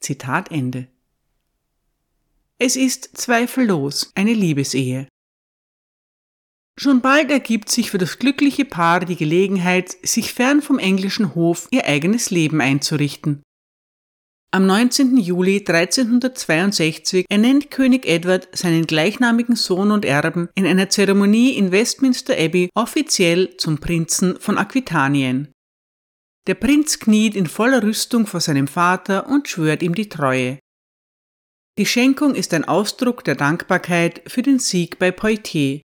Zitat 0.00 0.50
Ende. 0.50 0.88
Es 2.58 2.76
ist 2.76 3.16
zweifellos 3.16 4.12
eine 4.14 4.34
Liebesehe. 4.34 5.08
Schon 6.78 7.00
bald 7.02 7.30
ergibt 7.30 7.68
sich 7.68 7.90
für 7.90 7.98
das 7.98 8.18
glückliche 8.18 8.64
Paar 8.64 9.00
die 9.00 9.16
Gelegenheit, 9.16 9.96
sich 10.02 10.32
fern 10.32 10.62
vom 10.62 10.78
englischen 10.78 11.34
Hof 11.34 11.68
ihr 11.70 11.86
eigenes 11.86 12.30
Leben 12.30 12.60
einzurichten. 12.60 13.42
Am 14.54 14.66
19. 14.66 15.16
Juli 15.16 15.64
1362 15.66 17.24
ernennt 17.30 17.70
König 17.70 18.04
Edward 18.04 18.50
seinen 18.52 18.86
gleichnamigen 18.86 19.56
Sohn 19.56 19.90
und 19.90 20.04
Erben 20.04 20.50
in 20.54 20.66
einer 20.66 20.90
Zeremonie 20.90 21.56
in 21.56 21.72
Westminster 21.72 22.34
Abbey 22.38 22.68
offiziell 22.74 23.56
zum 23.56 23.78
Prinzen 23.78 24.38
von 24.38 24.58
Aquitanien. 24.58 25.50
Der 26.46 26.54
Prinz 26.54 26.98
kniet 26.98 27.34
in 27.34 27.46
voller 27.46 27.82
Rüstung 27.82 28.26
vor 28.26 28.40
seinem 28.40 28.68
Vater 28.68 29.26
und 29.26 29.48
schwört 29.48 29.82
ihm 29.82 29.94
die 29.94 30.10
Treue. 30.10 30.58
Die 31.78 31.86
Schenkung 31.86 32.34
ist 32.34 32.52
ein 32.52 32.66
Ausdruck 32.66 33.24
der 33.24 33.36
Dankbarkeit 33.36 34.20
für 34.26 34.42
den 34.42 34.58
Sieg 34.58 34.98
bei 34.98 35.12
Poitiers. 35.12 35.80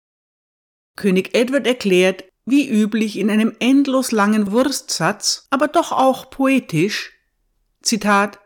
König 0.95 1.36
Edward 1.36 1.67
erklärt, 1.67 2.23
wie 2.45 2.69
üblich 2.69 3.17
in 3.17 3.30
einem 3.30 3.54
endlos 3.60 4.13
langen 4.13 4.54
Wurstsatz, 4.54 5.47
aber 5.49 5.67
doch 5.67 5.91
auch 5.91 6.30
poetisch, 6.30 7.12
Zitat, 7.82 8.39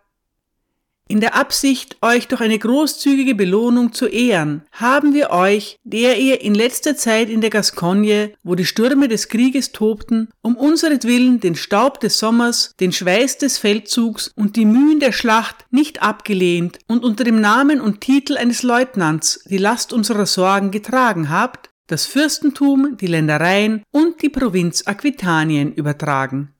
in 1.08 1.20
der 1.20 1.36
Absicht, 1.36 1.98
euch 2.02 2.28
durch 2.28 2.41
eine 2.41 2.58
großzügige 2.58 3.36
Belohnung 3.36 3.93
zu 3.93 4.08
ehren, 4.08 4.63
haben 4.72 5.13
wir 5.13 5.32
euch, 5.32 5.78
der 5.84 6.20
ihr 6.20 6.41
in 6.41 6.54
letzter 6.54 6.96
Zeit 6.96 7.30
in 7.30 7.41
der 7.41 7.50
Gascogne, 7.50 8.34
wo 8.43 8.56
die 8.56 8.65
Stürme 8.65 9.08
des 9.08 9.30
Krieges 9.30 9.72
tobten, 9.72 10.30
um 10.41 10.56
unseretwillen 10.56 11.39
den 11.39 11.56
Staub 11.56 12.00
des 12.00 12.20
Sommers, 12.20 12.74
den 12.80 12.91
Schweiß 12.91 13.38
des 13.38 13.58
Feldzugs 13.58 14.30
und 14.36 14.56
die 14.56 14.65
Mühen 14.65 15.00
der 15.00 15.12
Schlacht 15.12 15.65
nicht 15.72 16.02
abgelehnt 16.02 16.80
und 16.88 17.04
unter 17.04 17.24
dem 17.24 17.39
Namen 17.41 17.82
und 17.82 18.02
Titel 18.02 18.38
eines 18.38 18.63
Leutnants 18.63 19.43
die 19.46 19.58
Last 19.58 19.93
unserer 19.93 20.26
Sorgen 20.26 20.72
getragen 20.72 21.30
habt, 21.30 21.70
das 21.88 22.06
Fürstentum, 22.06 22.98
die 22.98 23.08
Ländereien 23.08 23.84
und 23.91 24.22
die 24.22 24.30
Provinz 24.30 24.86
Aquitanien 24.86 25.74
übertragen. 25.74 26.54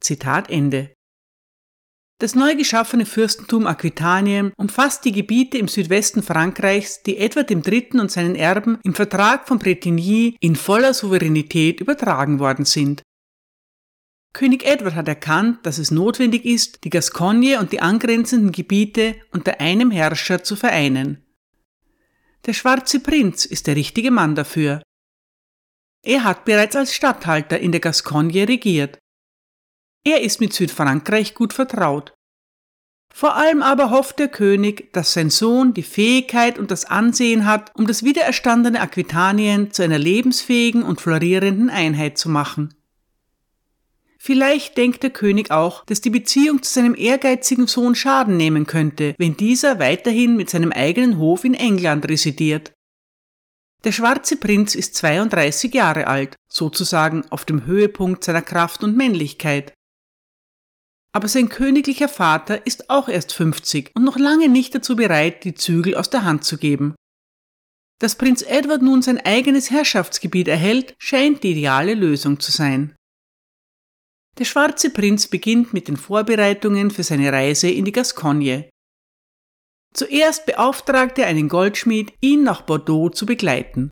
Zitat 0.00 0.50
Ende. 0.50 0.93
Das 2.24 2.34
neu 2.34 2.54
geschaffene 2.54 3.04
Fürstentum 3.04 3.66
Aquitanien 3.66 4.54
umfasst 4.56 5.04
die 5.04 5.12
Gebiete 5.12 5.58
im 5.58 5.68
Südwesten 5.68 6.22
Frankreichs, 6.22 7.02
die 7.02 7.18
Edward 7.18 7.50
III. 7.50 8.00
und 8.00 8.10
seinen 8.10 8.34
Erben 8.34 8.78
im 8.82 8.94
Vertrag 8.94 9.46
von 9.46 9.58
Bretigny 9.58 10.34
in 10.40 10.56
voller 10.56 10.94
Souveränität 10.94 11.82
übertragen 11.82 12.38
worden 12.38 12.64
sind. 12.64 13.02
König 14.32 14.64
Edward 14.64 14.94
hat 14.94 15.06
erkannt, 15.06 15.66
dass 15.66 15.76
es 15.76 15.90
notwendig 15.90 16.46
ist, 16.46 16.84
die 16.84 16.88
Gascogne 16.88 17.60
und 17.60 17.72
die 17.72 17.80
angrenzenden 17.80 18.52
Gebiete 18.52 19.16
unter 19.30 19.60
einem 19.60 19.90
Herrscher 19.90 20.42
zu 20.42 20.56
vereinen. 20.56 21.22
Der 22.46 22.54
schwarze 22.54 23.00
Prinz 23.00 23.44
ist 23.44 23.66
der 23.66 23.76
richtige 23.76 24.10
Mann 24.10 24.34
dafür. 24.34 24.82
Er 26.02 26.24
hat 26.24 26.46
bereits 26.46 26.74
als 26.74 26.94
Statthalter 26.94 27.60
in 27.60 27.70
der 27.70 27.82
Gascogne 27.82 28.48
regiert. 28.48 28.98
Er 30.04 30.20
ist 30.20 30.40
mit 30.40 30.52
Südfrankreich 30.52 31.34
gut 31.34 31.54
vertraut. 31.54 32.12
Vor 33.12 33.36
allem 33.36 33.62
aber 33.62 33.90
hofft 33.90 34.18
der 34.18 34.28
König, 34.28 34.92
dass 34.92 35.12
sein 35.12 35.30
Sohn 35.30 35.72
die 35.72 35.84
Fähigkeit 35.84 36.58
und 36.58 36.70
das 36.70 36.84
Ansehen 36.84 37.46
hat, 37.46 37.70
um 37.74 37.86
das 37.86 38.02
wiedererstandene 38.02 38.80
Aquitanien 38.80 39.70
zu 39.70 39.82
einer 39.82 39.98
lebensfähigen 39.98 40.82
und 40.82 41.00
florierenden 41.00 41.70
Einheit 41.70 42.18
zu 42.18 42.28
machen. 42.28 42.74
Vielleicht 44.18 44.76
denkt 44.76 45.02
der 45.02 45.10
König 45.10 45.50
auch, 45.50 45.84
dass 45.84 46.00
die 46.00 46.10
Beziehung 46.10 46.62
zu 46.62 46.72
seinem 46.72 46.94
ehrgeizigen 46.94 47.66
Sohn 47.66 47.94
Schaden 47.94 48.36
nehmen 48.36 48.66
könnte, 48.66 49.14
wenn 49.16 49.36
dieser 49.36 49.78
weiterhin 49.78 50.36
mit 50.36 50.50
seinem 50.50 50.72
eigenen 50.72 51.18
Hof 51.18 51.44
in 51.44 51.54
England 51.54 52.08
residiert. 52.08 52.72
Der 53.84 53.92
schwarze 53.92 54.36
Prinz 54.36 54.74
ist 54.74 54.96
32 54.96 55.72
Jahre 55.72 56.08
alt, 56.08 56.36
sozusagen 56.48 57.24
auf 57.30 57.44
dem 57.44 57.64
Höhepunkt 57.64 58.24
seiner 58.24 58.42
Kraft 58.42 58.82
und 58.82 58.96
Männlichkeit 58.96 59.72
aber 61.14 61.28
sein 61.28 61.48
königlicher 61.48 62.08
Vater 62.08 62.66
ist 62.66 62.90
auch 62.90 63.08
erst 63.08 63.32
50 63.32 63.92
und 63.94 64.02
noch 64.02 64.18
lange 64.18 64.48
nicht 64.48 64.74
dazu 64.74 64.96
bereit, 64.96 65.44
die 65.44 65.54
Zügel 65.54 65.94
aus 65.94 66.10
der 66.10 66.24
Hand 66.24 66.44
zu 66.44 66.58
geben. 66.58 66.96
Dass 68.00 68.16
Prinz 68.16 68.42
Edward 68.42 68.82
nun 68.82 69.00
sein 69.00 69.18
eigenes 69.18 69.70
Herrschaftsgebiet 69.70 70.48
erhält, 70.48 70.96
scheint 70.98 71.44
die 71.44 71.52
ideale 71.52 71.94
Lösung 71.94 72.40
zu 72.40 72.50
sein. 72.50 72.96
Der 74.38 74.44
schwarze 74.44 74.90
Prinz 74.90 75.28
beginnt 75.28 75.72
mit 75.72 75.86
den 75.86 75.96
Vorbereitungen 75.96 76.90
für 76.90 77.04
seine 77.04 77.32
Reise 77.32 77.70
in 77.70 77.84
die 77.84 77.92
Gascogne. 77.92 78.68
Zuerst 79.92 80.46
beauftragt 80.46 81.20
er 81.20 81.28
einen 81.28 81.48
Goldschmied, 81.48 82.12
ihn 82.20 82.42
nach 82.42 82.62
Bordeaux 82.62 83.10
zu 83.10 83.24
begleiten. 83.24 83.90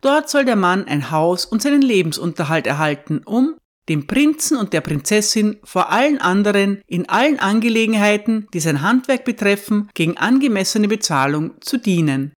Dort 0.00 0.30
soll 0.30 0.44
der 0.44 0.54
Mann 0.54 0.84
ein 0.84 1.10
Haus 1.10 1.44
und 1.44 1.60
seinen 1.62 1.82
Lebensunterhalt 1.82 2.68
erhalten, 2.68 3.22
um, 3.24 3.56
dem 3.92 4.06
Prinzen 4.06 4.56
und 4.56 4.72
der 4.72 4.80
Prinzessin 4.80 5.58
vor 5.64 5.90
allen 5.90 6.18
anderen 6.18 6.80
in 6.86 7.08
allen 7.10 7.38
Angelegenheiten, 7.38 8.48
die 8.54 8.60
sein 8.60 8.80
Handwerk 8.80 9.24
betreffen, 9.26 9.90
gegen 9.92 10.16
angemessene 10.16 10.88
Bezahlung 10.88 11.60
zu 11.60 11.76
dienen. 11.76 12.32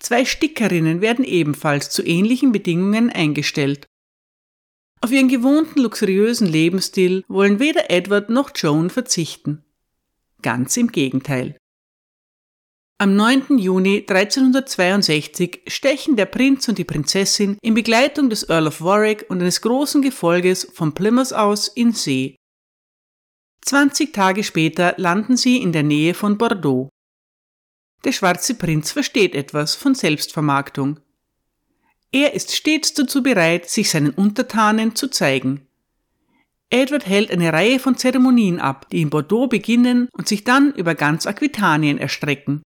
Zwei 0.00 0.24
Stickerinnen 0.24 1.00
werden 1.00 1.24
ebenfalls 1.24 1.90
zu 1.90 2.04
ähnlichen 2.04 2.50
Bedingungen 2.50 3.08
eingestellt. 3.10 3.86
Auf 5.00 5.12
ihren 5.12 5.28
gewohnten 5.28 5.80
luxuriösen 5.80 6.48
Lebensstil 6.48 7.22
wollen 7.28 7.60
weder 7.60 7.90
Edward 7.90 8.28
noch 8.28 8.50
Joan 8.54 8.90
verzichten. 8.90 9.64
Ganz 10.42 10.76
im 10.76 10.88
Gegenteil. 10.90 11.56
Am 12.98 13.14
9. 13.14 13.58
Juni 13.58 14.06
1362 14.08 15.64
stechen 15.66 16.16
der 16.16 16.24
Prinz 16.24 16.66
und 16.66 16.78
die 16.78 16.84
Prinzessin 16.84 17.58
in 17.60 17.74
Begleitung 17.74 18.30
des 18.30 18.48
Earl 18.48 18.68
of 18.68 18.80
Warwick 18.80 19.26
und 19.28 19.42
eines 19.42 19.60
großen 19.60 20.00
Gefolges 20.00 20.66
von 20.72 20.94
Plymouth 20.94 21.34
aus 21.34 21.68
in 21.68 21.92
See. 21.92 22.36
20 23.66 24.14
Tage 24.14 24.42
später 24.42 24.94
landen 24.96 25.36
sie 25.36 25.58
in 25.58 25.72
der 25.72 25.82
Nähe 25.82 26.14
von 26.14 26.38
Bordeaux. 26.38 26.88
Der 28.04 28.12
schwarze 28.12 28.54
Prinz 28.54 28.92
versteht 28.92 29.34
etwas 29.34 29.74
von 29.74 29.94
Selbstvermarktung. 29.94 30.98
Er 32.12 32.32
ist 32.32 32.56
stets 32.56 32.94
dazu 32.94 33.22
bereit, 33.22 33.68
sich 33.68 33.90
seinen 33.90 34.12
Untertanen 34.12 34.96
zu 34.96 35.08
zeigen. 35.08 35.66
Edward 36.70 37.06
hält 37.06 37.30
eine 37.30 37.52
Reihe 37.52 37.78
von 37.78 37.98
Zeremonien 37.98 38.58
ab, 38.58 38.88
die 38.88 39.02
in 39.02 39.10
Bordeaux 39.10 39.48
beginnen 39.48 40.08
und 40.12 40.28
sich 40.28 40.44
dann 40.44 40.72
über 40.72 40.94
ganz 40.94 41.26
Aquitanien 41.26 41.98
erstrecken. 41.98 42.62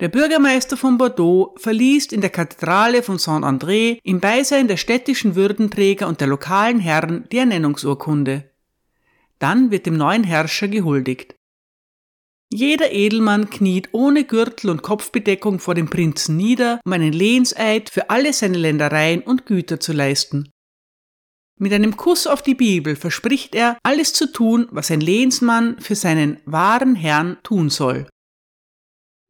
Der 0.00 0.08
Bürgermeister 0.08 0.78
von 0.78 0.96
Bordeaux 0.96 1.54
verliest 1.58 2.14
in 2.14 2.22
der 2.22 2.30
Kathedrale 2.30 3.02
von 3.02 3.18
Saint-André 3.18 3.98
im 4.02 4.18
Beisein 4.18 4.66
der 4.66 4.78
städtischen 4.78 5.34
Würdenträger 5.34 6.08
und 6.08 6.22
der 6.22 6.28
lokalen 6.28 6.80
Herren 6.80 7.28
die 7.30 7.36
Ernennungsurkunde. 7.36 8.50
Dann 9.38 9.70
wird 9.70 9.84
dem 9.84 9.98
neuen 9.98 10.24
Herrscher 10.24 10.68
gehuldigt. 10.68 11.34
Jeder 12.50 12.92
Edelmann 12.92 13.50
kniet 13.50 13.90
ohne 13.92 14.24
Gürtel 14.24 14.70
und 14.70 14.82
Kopfbedeckung 14.82 15.58
vor 15.58 15.74
dem 15.74 15.90
Prinzen 15.90 16.36
nieder, 16.36 16.80
um 16.86 16.92
einen 16.92 17.12
Lehnseid 17.12 17.90
für 17.90 18.08
alle 18.08 18.32
seine 18.32 18.56
Ländereien 18.56 19.20
und 19.20 19.44
Güter 19.44 19.80
zu 19.80 19.92
leisten. 19.92 20.50
Mit 21.58 21.74
einem 21.74 21.98
Kuss 21.98 22.26
auf 22.26 22.40
die 22.40 22.54
Bibel 22.54 22.96
verspricht 22.96 23.54
er, 23.54 23.76
alles 23.82 24.14
zu 24.14 24.32
tun, 24.32 24.66
was 24.70 24.90
ein 24.90 25.02
Lehnsmann 25.02 25.78
für 25.78 25.94
seinen 25.94 26.40
wahren 26.46 26.94
Herrn 26.94 27.36
tun 27.42 27.68
soll. 27.68 28.06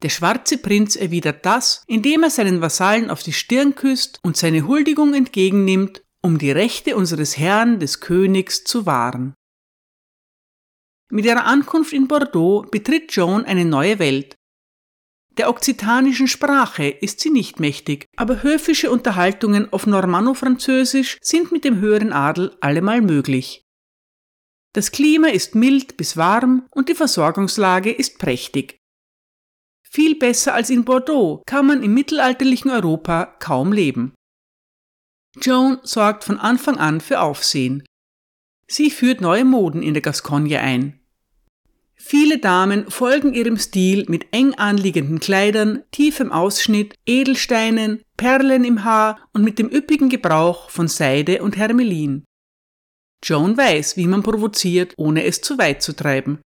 Der 0.01 0.09
schwarze 0.09 0.57
Prinz 0.57 0.95
erwidert 0.95 1.45
das, 1.45 1.83
indem 1.87 2.23
er 2.23 2.31
seinen 2.31 2.61
Vasallen 2.61 3.09
auf 3.09 3.21
die 3.21 3.33
Stirn 3.33 3.75
küsst 3.75 4.19
und 4.23 4.35
seine 4.35 4.65
Huldigung 4.67 5.13
entgegennimmt, 5.13 6.03
um 6.21 6.37
die 6.37 6.51
Rechte 6.51 6.95
unseres 6.95 7.37
Herrn 7.37 7.79
des 7.79 7.99
Königs 7.99 8.63
zu 8.63 8.85
wahren. 8.85 9.35
Mit 11.11 11.25
ihrer 11.25 11.45
Ankunft 11.45 11.93
in 11.93 12.07
Bordeaux 12.07 12.65
betritt 12.71 13.11
Joan 13.13 13.45
eine 13.45 13.65
neue 13.65 13.99
Welt. 13.99 14.35
Der 15.37 15.49
okzitanischen 15.49 16.27
Sprache 16.27 16.87
ist 16.87 17.19
sie 17.19 17.29
nicht 17.29 17.59
mächtig, 17.59 18.07
aber 18.17 18.43
höfische 18.43 18.91
Unterhaltungen 18.91 19.71
auf 19.71 19.87
Normanno-Französisch 19.87 21.17
sind 21.21 21.51
mit 21.51 21.63
dem 21.63 21.79
höheren 21.79 22.11
Adel 22.11 22.55
allemal 22.59 23.01
möglich. 23.01 23.63
Das 24.73 24.91
Klima 24.91 25.27
ist 25.27 25.53
mild 25.53 25.97
bis 25.97 26.15
warm 26.17 26.65
und 26.71 26.89
die 26.89 26.95
Versorgungslage 26.95 27.91
ist 27.91 28.19
prächtig. 28.19 28.80
Viel 29.93 30.15
besser 30.15 30.53
als 30.53 30.69
in 30.69 30.85
Bordeaux 30.85 31.43
kann 31.45 31.67
man 31.67 31.83
im 31.83 31.93
mittelalterlichen 31.93 32.71
Europa 32.71 33.25
kaum 33.39 33.73
leben. 33.73 34.13
Joan 35.41 35.79
sorgt 35.83 36.23
von 36.23 36.39
Anfang 36.39 36.77
an 36.77 37.01
für 37.01 37.19
Aufsehen. 37.19 37.83
Sie 38.67 38.89
führt 38.89 39.19
neue 39.19 39.43
Moden 39.43 39.83
in 39.83 39.93
der 39.93 40.01
Gascogne 40.01 40.61
ein. 40.61 41.01
Viele 41.93 42.39
Damen 42.39 42.89
folgen 42.89 43.33
ihrem 43.33 43.57
Stil 43.57 44.05
mit 44.07 44.27
eng 44.31 44.53
anliegenden 44.53 45.19
Kleidern, 45.19 45.83
tiefem 45.91 46.31
Ausschnitt, 46.31 46.95
Edelsteinen, 47.05 48.01
Perlen 48.15 48.63
im 48.63 48.85
Haar 48.85 49.19
und 49.33 49.43
mit 49.43 49.59
dem 49.59 49.67
üppigen 49.67 50.07
Gebrauch 50.07 50.69
von 50.69 50.87
Seide 50.87 51.43
und 51.43 51.57
Hermelin. 51.57 52.23
Joan 53.23 53.57
weiß, 53.57 53.97
wie 53.97 54.07
man 54.07 54.23
provoziert, 54.23 54.93
ohne 54.95 55.25
es 55.25 55.41
zu 55.41 55.57
weit 55.57 55.83
zu 55.83 55.93
treiben. 55.93 56.39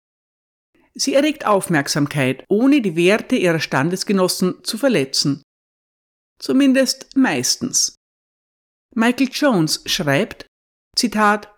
Sie 0.94 1.14
erregt 1.14 1.46
Aufmerksamkeit, 1.46 2.44
ohne 2.48 2.80
die 2.82 2.96
Werte 2.96 3.36
ihrer 3.36 3.60
Standesgenossen 3.60 4.62
zu 4.62 4.76
verletzen. 4.76 5.42
Zumindest 6.38 7.08
meistens. 7.16 7.94
Michael 8.94 9.28
Jones 9.32 9.82
schreibt, 9.86 10.46
Zitat, 10.96 11.48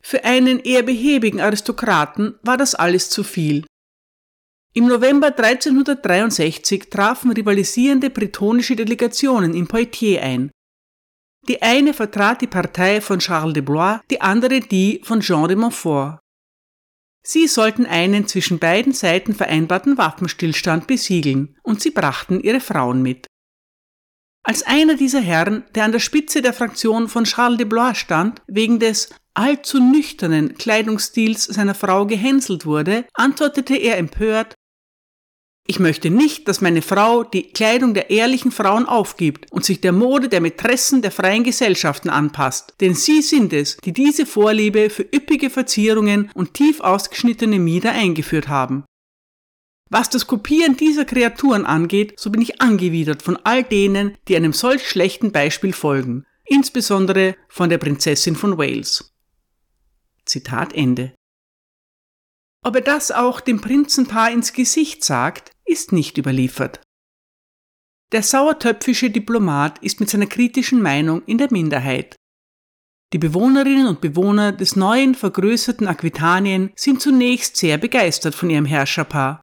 Für 0.00 0.24
einen 0.24 0.60
eher 0.60 0.82
behäbigen 0.82 1.40
Aristokraten 1.40 2.38
war 2.42 2.56
das 2.56 2.74
alles 2.74 3.10
zu 3.10 3.22
viel. 3.22 3.66
Im 4.72 4.86
November 4.88 5.28
1363 5.28 6.90
trafen 6.90 7.32
rivalisierende 7.32 8.10
bretonische 8.10 8.74
Delegationen 8.74 9.54
in 9.54 9.68
Poitiers 9.68 10.22
ein. 10.22 10.50
Die 11.46 11.60
eine 11.62 11.92
vertrat 11.92 12.40
die 12.40 12.46
Partei 12.46 13.00
von 13.00 13.18
Charles 13.18 13.54
de 13.54 13.62
Blois, 13.62 14.00
die 14.10 14.20
andere 14.20 14.60
die 14.60 15.00
von 15.04 15.20
Jean 15.20 15.46
de 15.46 15.56
Montfort. 15.56 16.18
Sie 17.26 17.48
sollten 17.48 17.86
einen 17.86 18.28
zwischen 18.28 18.58
beiden 18.58 18.92
Seiten 18.92 19.34
vereinbarten 19.34 19.96
Waffenstillstand 19.96 20.86
besiegeln, 20.86 21.56
und 21.62 21.80
sie 21.80 21.90
brachten 21.90 22.40
ihre 22.40 22.60
Frauen 22.60 23.00
mit. 23.00 23.26
Als 24.46 24.62
einer 24.62 24.94
dieser 24.94 25.22
Herren, 25.22 25.64
der 25.74 25.84
an 25.84 25.92
der 25.92 26.00
Spitze 26.00 26.42
der 26.42 26.52
Fraktion 26.52 27.08
von 27.08 27.24
Charles 27.24 27.56
de 27.56 27.66
Blois 27.66 27.94
stand, 27.94 28.42
wegen 28.46 28.78
des 28.78 29.08
allzu 29.32 29.80
nüchternen 29.80 30.54
Kleidungsstils 30.58 31.44
seiner 31.44 31.74
Frau 31.74 32.06
gehänselt 32.06 32.66
wurde, 32.66 33.06
antwortete 33.14 33.74
er 33.74 33.96
empört 33.96 34.53
Ich 35.66 35.78
möchte 35.78 36.10
nicht, 36.10 36.46
dass 36.46 36.60
meine 36.60 36.82
Frau 36.82 37.24
die 37.24 37.44
Kleidung 37.44 37.94
der 37.94 38.10
ehrlichen 38.10 38.52
Frauen 38.52 38.84
aufgibt 38.84 39.50
und 39.50 39.64
sich 39.64 39.80
der 39.80 39.92
Mode 39.92 40.28
der 40.28 40.42
Mätressen 40.42 41.00
der 41.00 41.10
freien 41.10 41.42
Gesellschaften 41.42 42.10
anpasst, 42.10 42.74
denn 42.82 42.94
sie 42.94 43.22
sind 43.22 43.54
es, 43.54 43.78
die 43.78 43.94
diese 43.94 44.26
Vorliebe 44.26 44.90
für 44.90 45.04
üppige 45.04 45.48
Verzierungen 45.48 46.30
und 46.34 46.52
tief 46.52 46.80
ausgeschnittene 46.80 47.58
Mieder 47.58 47.92
eingeführt 47.92 48.48
haben. 48.48 48.84
Was 49.88 50.10
das 50.10 50.26
Kopieren 50.26 50.76
dieser 50.76 51.06
Kreaturen 51.06 51.64
angeht, 51.64 52.14
so 52.18 52.30
bin 52.30 52.42
ich 52.42 52.60
angewidert 52.60 53.22
von 53.22 53.38
all 53.44 53.64
denen, 53.64 54.18
die 54.28 54.36
einem 54.36 54.52
solch 54.52 54.86
schlechten 54.86 55.32
Beispiel 55.32 55.72
folgen, 55.72 56.26
insbesondere 56.44 57.36
von 57.48 57.70
der 57.70 57.78
Prinzessin 57.78 58.36
von 58.36 58.58
Wales. 58.58 59.14
Zitat 60.26 60.74
Ende. 60.74 61.14
Ob 62.64 62.76
er 62.76 62.80
das 62.80 63.10
auch 63.10 63.40
dem 63.40 63.60
Prinzenpaar 63.60 64.30
ins 64.30 64.52
Gesicht 64.52 65.04
sagt, 65.04 65.52
ist 65.64 65.92
nicht 65.92 66.18
überliefert. 66.18 66.80
Der 68.12 68.22
sauertöpfische 68.22 69.10
Diplomat 69.10 69.78
ist 69.80 70.00
mit 70.00 70.10
seiner 70.10 70.26
kritischen 70.26 70.80
Meinung 70.80 71.22
in 71.26 71.38
der 71.38 71.52
Minderheit. 71.52 72.16
Die 73.12 73.18
Bewohnerinnen 73.18 73.86
und 73.86 74.00
Bewohner 74.00 74.52
des 74.52 74.76
neuen 74.76 75.14
vergrößerten 75.14 75.86
Aquitanien 75.86 76.72
sind 76.74 77.00
zunächst 77.00 77.56
sehr 77.56 77.78
begeistert 77.78 78.34
von 78.34 78.50
ihrem 78.50 78.64
Herrscherpaar 78.64 79.40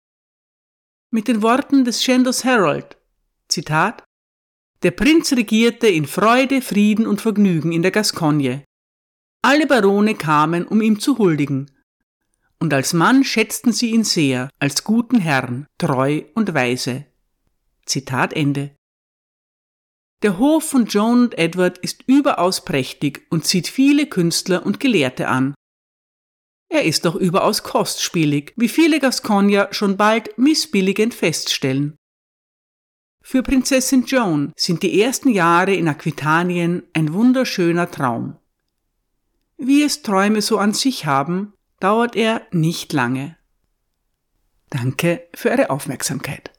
mit 1.13 1.27
den 1.27 1.41
Worten 1.41 1.83
des 1.83 2.01
Chandos 2.01 2.43
Herald. 2.45 2.97
Zitat 3.49 4.03
Der 4.81 4.91
Prinz 4.91 5.33
regierte 5.33 5.87
in 5.87 6.05
Freude, 6.05 6.61
Frieden 6.61 7.05
und 7.05 7.19
Vergnügen 7.19 7.73
in 7.73 7.81
der 7.81 7.91
Gascogne. 7.91 8.63
Alle 9.43 9.67
Barone 9.67 10.15
kamen, 10.15 10.65
um 10.65 10.81
ihm 10.81 10.99
zu 10.99 11.17
huldigen. 11.17 11.70
Und 12.61 12.75
als 12.75 12.93
Mann 12.93 13.23
schätzten 13.23 13.73
sie 13.73 13.89
ihn 13.89 14.03
sehr, 14.03 14.49
als 14.59 14.83
guten 14.83 15.19
Herrn, 15.19 15.65
treu 15.79 16.21
und 16.35 16.53
weise. 16.53 17.07
Zitat 17.87 18.33
Ende. 18.33 18.75
Der 20.21 20.37
Hof 20.37 20.69
von 20.69 20.85
Joan 20.85 21.23
und 21.23 21.37
Edward 21.39 21.79
ist 21.79 22.03
überaus 22.05 22.63
prächtig 22.63 23.25
und 23.31 23.45
zieht 23.45 23.67
viele 23.67 24.05
Künstler 24.05 24.63
und 24.63 24.79
Gelehrte 24.79 25.27
an. 25.27 25.55
Er 26.69 26.85
ist 26.85 27.05
doch 27.05 27.15
überaus 27.15 27.63
kostspielig, 27.63 28.53
wie 28.55 28.69
viele 28.69 28.99
Gascogner 28.99 29.69
schon 29.71 29.97
bald 29.97 30.37
missbilligend 30.37 31.15
feststellen. 31.15 31.95
Für 33.23 33.41
Prinzessin 33.41 34.05
Joan 34.05 34.53
sind 34.55 34.83
die 34.83 35.01
ersten 35.01 35.29
Jahre 35.29 35.73
in 35.73 35.87
Aquitanien 35.87 36.83
ein 36.93 37.11
wunderschöner 37.11 37.89
Traum. 37.89 38.37
Wie 39.57 39.81
es 39.81 40.03
Träume 40.03 40.43
so 40.43 40.59
an 40.59 40.73
sich 40.73 41.07
haben, 41.07 41.53
dauert 41.81 42.15
er 42.15 42.43
nicht 42.51 42.93
lange. 42.93 43.35
Danke 44.69 45.27
für 45.33 45.49
Ihre 45.49 45.69
Aufmerksamkeit. 45.69 46.51